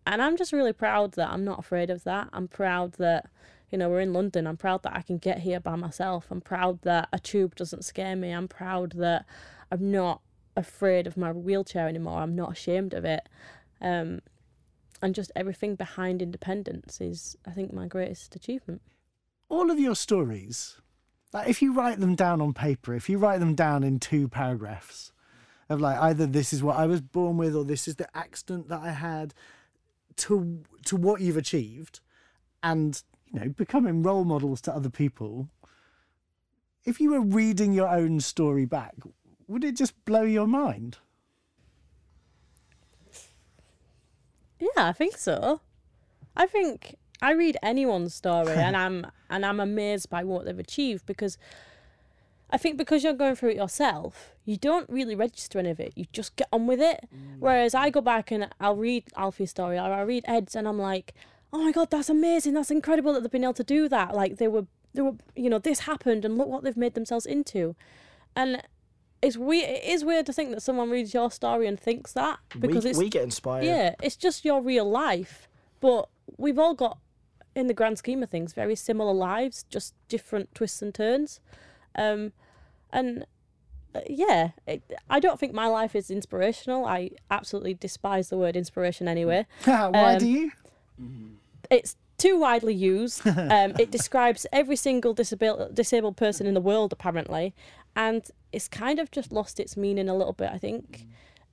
And 0.06 0.22
I'm 0.22 0.36
just 0.36 0.52
really 0.52 0.74
proud 0.74 1.14
that 1.14 1.30
I'm 1.30 1.46
not 1.46 1.60
afraid 1.60 1.90
of 1.90 2.04
that. 2.04 2.28
I'm 2.34 2.50
proud 2.50 2.92
that, 2.94 3.30
you 3.72 3.78
know, 3.78 3.90
we're 3.90 4.02
in 4.02 4.12
London. 4.12 4.46
I'm 4.46 4.58
proud 4.58 4.84
that 4.84 4.94
I 4.94 5.02
can 5.02 5.18
get 5.18 5.40
here 5.40 5.62
by 5.62 5.78
myself. 5.78 6.26
I'm 6.30 6.42
proud 6.42 6.82
that 6.82 7.08
a 7.14 7.20
tube 7.20 7.56
doesn't 7.56 7.86
scare 7.86 8.18
me. 8.18 8.32
I'm 8.32 8.50
proud 8.50 8.92
that 8.98 9.26
I'm 9.72 9.92
not 9.92 10.20
afraid 10.58 11.08
of 11.08 11.16
my 11.16 11.32
wheelchair 11.32 11.88
anymore. 11.88 12.20
I'm 12.20 12.36
not 12.36 12.52
ashamed 12.52 12.94
of 12.94 13.06
it. 13.06 13.30
Um, 13.80 14.20
and 15.02 15.16
just 15.16 15.32
everything 15.36 15.76
behind 15.76 16.22
independence 16.22 17.02
is, 17.02 17.36
I 17.46 17.52
think, 17.52 17.74
my 17.74 17.88
greatest 17.88 18.36
achievement. 18.36 18.82
All 19.50 19.72
of 19.72 19.80
your 19.80 19.96
stories, 19.96 20.78
like 21.34 21.48
if 21.50 21.62
you 21.62 21.74
write 21.74 22.00
them 22.00 22.16
down 22.16 22.42
on 22.42 22.54
paper, 22.54 22.94
if 22.94 23.10
you 23.10 23.18
write 23.18 23.40
them 23.40 23.56
down 23.56 23.84
in 23.84 24.00
two 24.00 24.28
paragraphs, 24.28 25.12
of 25.70 25.80
like 25.80 25.98
either 25.98 26.26
this 26.26 26.54
is 26.54 26.62
what 26.62 26.78
I 26.78 26.86
was 26.86 27.02
born 27.02 27.38
with 27.38 27.56
or 27.56 27.64
this 27.64 27.88
is 27.88 27.96
the 27.96 28.16
accident 28.16 28.68
that 28.70 28.82
I 28.82 28.92
had, 28.92 29.34
to 30.18 30.64
to 30.86 30.96
what 30.96 31.22
you've 31.22 31.38
achieved, 31.38 32.02
and 32.62 33.02
you 33.32 33.40
know 33.40 33.50
becoming 33.50 34.04
role 34.04 34.26
models 34.26 34.62
to 34.62 34.76
other 34.76 34.90
people. 34.90 35.48
If 36.84 37.00
you 37.00 37.12
were 37.12 37.22
reading 37.22 37.74
your 37.74 37.88
own 37.88 38.20
story 38.20 38.66
back, 38.66 38.96
would 39.48 39.64
it 39.64 39.76
just 39.76 40.04
blow 40.06 40.24
your 40.24 40.48
mind? 40.48 40.98
Yeah, 44.62 44.88
I 44.88 44.94
think 44.94 45.18
so. 45.18 45.60
I 46.36 46.46
think 46.46 46.96
I 47.22 47.34
read 47.34 47.58
anyone's 47.62 48.14
story 48.14 48.54
and 48.54 48.78
I'm 48.84 49.08
and 49.30 49.46
I'm 49.46 49.60
amazed 49.60 50.10
by 50.10 50.24
what 50.24 50.46
they've 50.46 50.58
achieved 50.58 51.06
because 51.06 51.38
I 52.52 52.58
think 52.58 52.78
because 52.78 53.04
you're 53.04 53.14
going 53.14 53.36
through 53.36 53.52
it 53.52 53.56
yourself, 53.56 54.34
you 54.46 54.58
don't 54.58 54.90
really 54.90 55.16
register 55.16 55.60
any 55.60 55.70
of 55.70 55.80
it. 55.80 55.94
You 55.96 56.06
just 56.12 56.36
get 56.36 56.50
on 56.52 56.68
with 56.68 56.82
it. 56.82 57.08
Mm. 57.14 57.40
Whereas 57.40 57.74
I 57.74 57.90
go 57.90 58.02
back 58.02 58.30
and 58.32 58.50
I'll 58.60 58.76
read 58.76 59.06
Alfie's 59.16 59.52
story 59.52 59.78
or 59.78 59.94
I'll 59.94 60.06
read 60.06 60.26
Ed's 60.28 60.56
and 60.56 60.68
I'm 60.68 60.80
like, 60.80 61.14
oh 61.54 61.64
my 61.64 61.72
god, 61.72 61.90
that's 61.90 62.10
amazing. 62.10 62.54
That's 62.54 62.72
incredible 62.72 63.14
that 63.14 63.22
they've 63.22 63.32
been 63.32 63.44
able 63.44 63.54
to 63.54 63.64
do 63.64 63.88
that. 63.90 64.14
Like 64.14 64.38
they 64.38 64.48
were, 64.48 64.66
they 64.94 65.02
were, 65.02 65.16
you 65.36 65.50
know, 65.50 65.60
this 65.60 65.82
happened 65.82 66.26
and 66.26 66.38
look 66.38 66.48
what 66.48 66.64
they've 66.64 66.76
made 66.76 66.94
themselves 66.94 67.26
into. 67.26 67.76
And 68.36 68.62
it's 69.22 69.38
weird. 69.38 69.70
It 69.70 69.84
is 69.84 70.04
weird 70.04 70.26
to 70.26 70.34
think 70.34 70.52
that 70.52 70.62
someone 70.62 70.90
reads 70.90 71.14
your 71.14 71.32
story 71.32 71.68
and 71.68 71.80
thinks 71.80 72.14
that 72.14 72.40
because 72.60 72.84
we, 72.84 72.90
it's 72.90 73.00
we 73.00 73.10
get 73.10 73.24
inspired. 73.24 73.66
Yeah, 73.66 73.96
it's 74.02 74.16
just 74.16 74.44
your 74.44 74.62
real 74.62 74.90
life, 74.90 75.48
but 75.80 76.10
we've 76.38 76.58
all 76.58 76.74
got, 76.74 76.98
in 77.56 77.68
the 77.68 77.74
grand 77.74 77.98
scheme 77.98 78.24
of 78.24 78.30
things, 78.30 78.54
very 78.54 78.76
similar 78.76 79.14
lives, 79.14 79.66
just 79.70 79.94
different 80.08 80.54
twists 80.56 80.82
and 80.82 80.94
turns. 80.94 81.40
Um, 81.96 82.34
and 82.92 83.26
uh, 83.94 84.02
yeah, 84.10 84.52
it, 84.66 84.82
I 85.10 85.20
don't 85.20 85.40
think 85.40 85.54
my 85.54 85.68
life 85.68 85.96
is 85.96 86.10
inspirational. 86.10 86.86
I 86.86 87.12
absolutely 87.30 87.74
despise 87.74 88.30
the 88.30 88.38
word 88.38 88.56
inspiration 88.56 89.08
anyway. 89.08 89.46
Why 89.66 90.14
um, 90.14 90.18
do 90.18 90.28
you? 90.28 90.52
It's 91.70 91.96
too 92.18 92.40
widely 92.40 92.74
used. 92.74 93.22
Um, 93.52 93.74
it 93.78 93.92
describes 93.92 94.46
every 94.52 94.76
single 94.76 95.14
disabled 95.14 95.76
disabled 95.76 96.16
person 96.16 96.48
in 96.48 96.54
the 96.54 96.62
world 96.62 96.94
apparently, 96.94 97.54
and 97.96 98.30
it's 98.52 98.68
kind 98.68 99.00
of 99.00 99.12
just 99.12 99.32
lost 99.32 99.60
its 99.60 99.78
meaning 99.78 100.10
a 100.10 100.16
little 100.16 100.34
bit. 100.34 100.50
I 100.52 100.58
think 100.58 101.00
mm. 101.00 101.06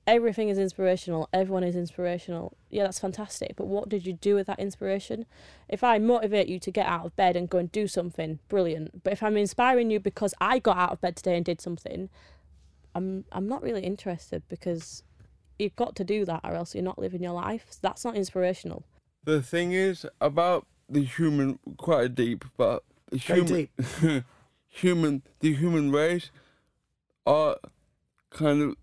everything 0.05 0.49
is 0.49 0.57
inspirational. 0.57 1.29
Everyone 1.31 1.63
is 1.63 1.75
inspirational. 1.75 2.57
Yeah, 2.69 2.83
that's 2.83 2.99
fantastic. 2.99 3.55
But 3.55 3.67
what 3.67 3.89
did 3.89 4.05
you 4.05 4.13
do 4.13 4.35
with 4.35 4.47
that 4.47 4.59
inspiration? 4.59 5.25
If 5.67 5.83
I 5.83 5.97
motivate 5.97 6.47
you 6.47 6.59
to 6.59 6.71
get 6.71 6.85
out 6.85 7.05
of 7.05 7.15
bed 7.15 7.35
and 7.35 7.49
go 7.49 7.57
and 7.57 7.71
do 7.71 7.87
something, 7.87 8.39
brilliant. 8.49 9.03
But 9.03 9.13
if 9.13 9.23
I'm 9.23 9.37
inspiring 9.37 9.91
you 9.91 9.99
because 9.99 10.33
I 10.41 10.59
got 10.59 10.77
out 10.77 10.91
of 10.91 11.01
bed 11.01 11.15
today 11.15 11.35
and 11.35 11.45
did 11.45 11.61
something, 11.61 12.09
I'm 12.95 13.25
I'm 13.31 13.47
not 13.47 13.61
really 13.61 13.83
interested 13.83 14.43
because 14.49 15.03
you've 15.57 15.75
got 15.75 15.95
to 15.97 16.03
do 16.03 16.25
that 16.25 16.41
or 16.43 16.55
else 16.55 16.73
you're 16.73 16.83
not 16.83 16.99
living 16.99 17.21
your 17.21 17.33
life. 17.33 17.75
That's 17.81 18.03
not 18.03 18.15
inspirational. 18.15 18.83
The 19.23 19.41
thing 19.41 19.73
is 19.73 20.05
about 20.19 20.65
the 20.87 21.03
human 21.03 21.59
quite 21.77 22.15
deep, 22.15 22.45
but 22.57 22.83
the 23.11 23.17
human 23.17 23.45
deep. 23.45 24.23
human 24.67 25.23
the 25.39 25.53
human 25.53 25.91
race 25.91 26.31
are 27.25 27.57
kind 28.29 28.61
of 28.61 28.75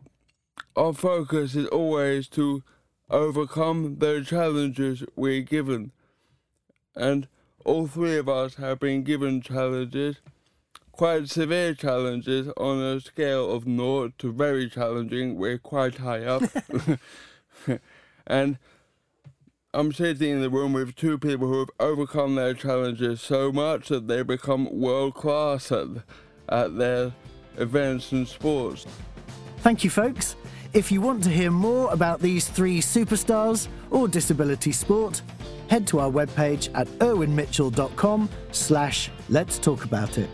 our 0.77 0.93
focus 0.93 1.55
is 1.55 1.67
always 1.69 2.29
to 2.29 2.63
overcome 3.11 3.99
the 3.99 4.23
challenges 4.27 5.05
we're 5.15 5.43
given. 5.43 5.93
And 6.95 7.29
all 7.65 7.87
three 7.87 8.17
of 8.17 8.29
us 8.29 8.55
have 8.57 8.81
been 8.81 9.03
given 9.03 9.41
challenges, 9.41 10.17
quite 10.93 11.29
severe 11.29 11.75
challenges 11.75 12.49
on 12.57 12.81
a 12.81 13.01
scale 13.01 13.51
of 13.51 13.67
naught 13.67 14.19
to 14.19 14.33
very 14.33 14.69
challenging. 14.69 15.37
We're 15.37 15.59
quite 15.59 15.97
high 15.97 16.25
up. 16.25 16.43
and 18.27 18.59
I'm 19.75 19.93
sitting 19.93 20.31
in 20.31 20.41
the 20.41 20.51
room 20.51 20.73
with 20.73 20.95
two 20.95 21.19
people 21.19 21.49
who 21.49 21.59
have 21.61 21.71
overcome 21.81 22.35
their 22.35 22.55
challenges 22.55 23.21
so 23.21 23.53
much 23.53 23.89
that 23.89 24.09
they 24.09 24.23
become 24.23 24.81
world 24.81 25.15
class 25.15 25.71
at, 25.73 25.89
at 26.49 26.79
their 26.79 27.13
events 27.59 28.13
and 28.13 28.27
sports. 28.27 28.87
Thank 29.59 29.85
you, 29.85 29.91
folks. 29.91 30.37
If 30.73 30.93
you 30.93 31.01
want 31.01 31.25
to 31.25 31.31
hear 31.31 31.51
more 31.51 31.91
about 31.93 32.21
these 32.21 32.49
three 32.49 32.81
superstars 32.81 33.69
or 33.91 34.09
disability 34.09 34.73
sport, 34.73 35.23
head 35.69 35.87
to 35.89 36.01
our 36.01 36.11
webpage 36.11 36.69
at 36.75 36.87
irwinmitchell.com 36.99 38.29
slash 38.53 39.11
let's 39.29 39.59
talk 39.59 39.85
about 39.85 40.19
it. 40.19 40.29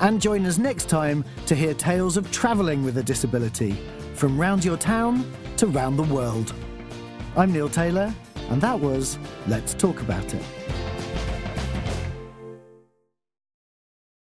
And 0.00 0.20
join 0.20 0.46
us 0.46 0.58
next 0.58 0.88
time 0.88 1.24
to 1.46 1.54
hear 1.54 1.74
tales 1.74 2.16
of 2.16 2.30
travelling 2.30 2.84
with 2.84 2.98
a 2.98 3.02
disability, 3.02 3.76
from 4.14 4.38
round 4.38 4.64
your 4.64 4.76
town 4.76 5.30
to 5.56 5.66
round 5.66 5.98
the 5.98 6.14
world. 6.14 6.54
I'm 7.36 7.52
Neil 7.52 7.68
Taylor, 7.68 8.14
and 8.50 8.60
that 8.60 8.78
was 8.78 9.18
Let's 9.46 9.74
Talk 9.74 10.00
About 10.00 10.34
It. 10.34 10.42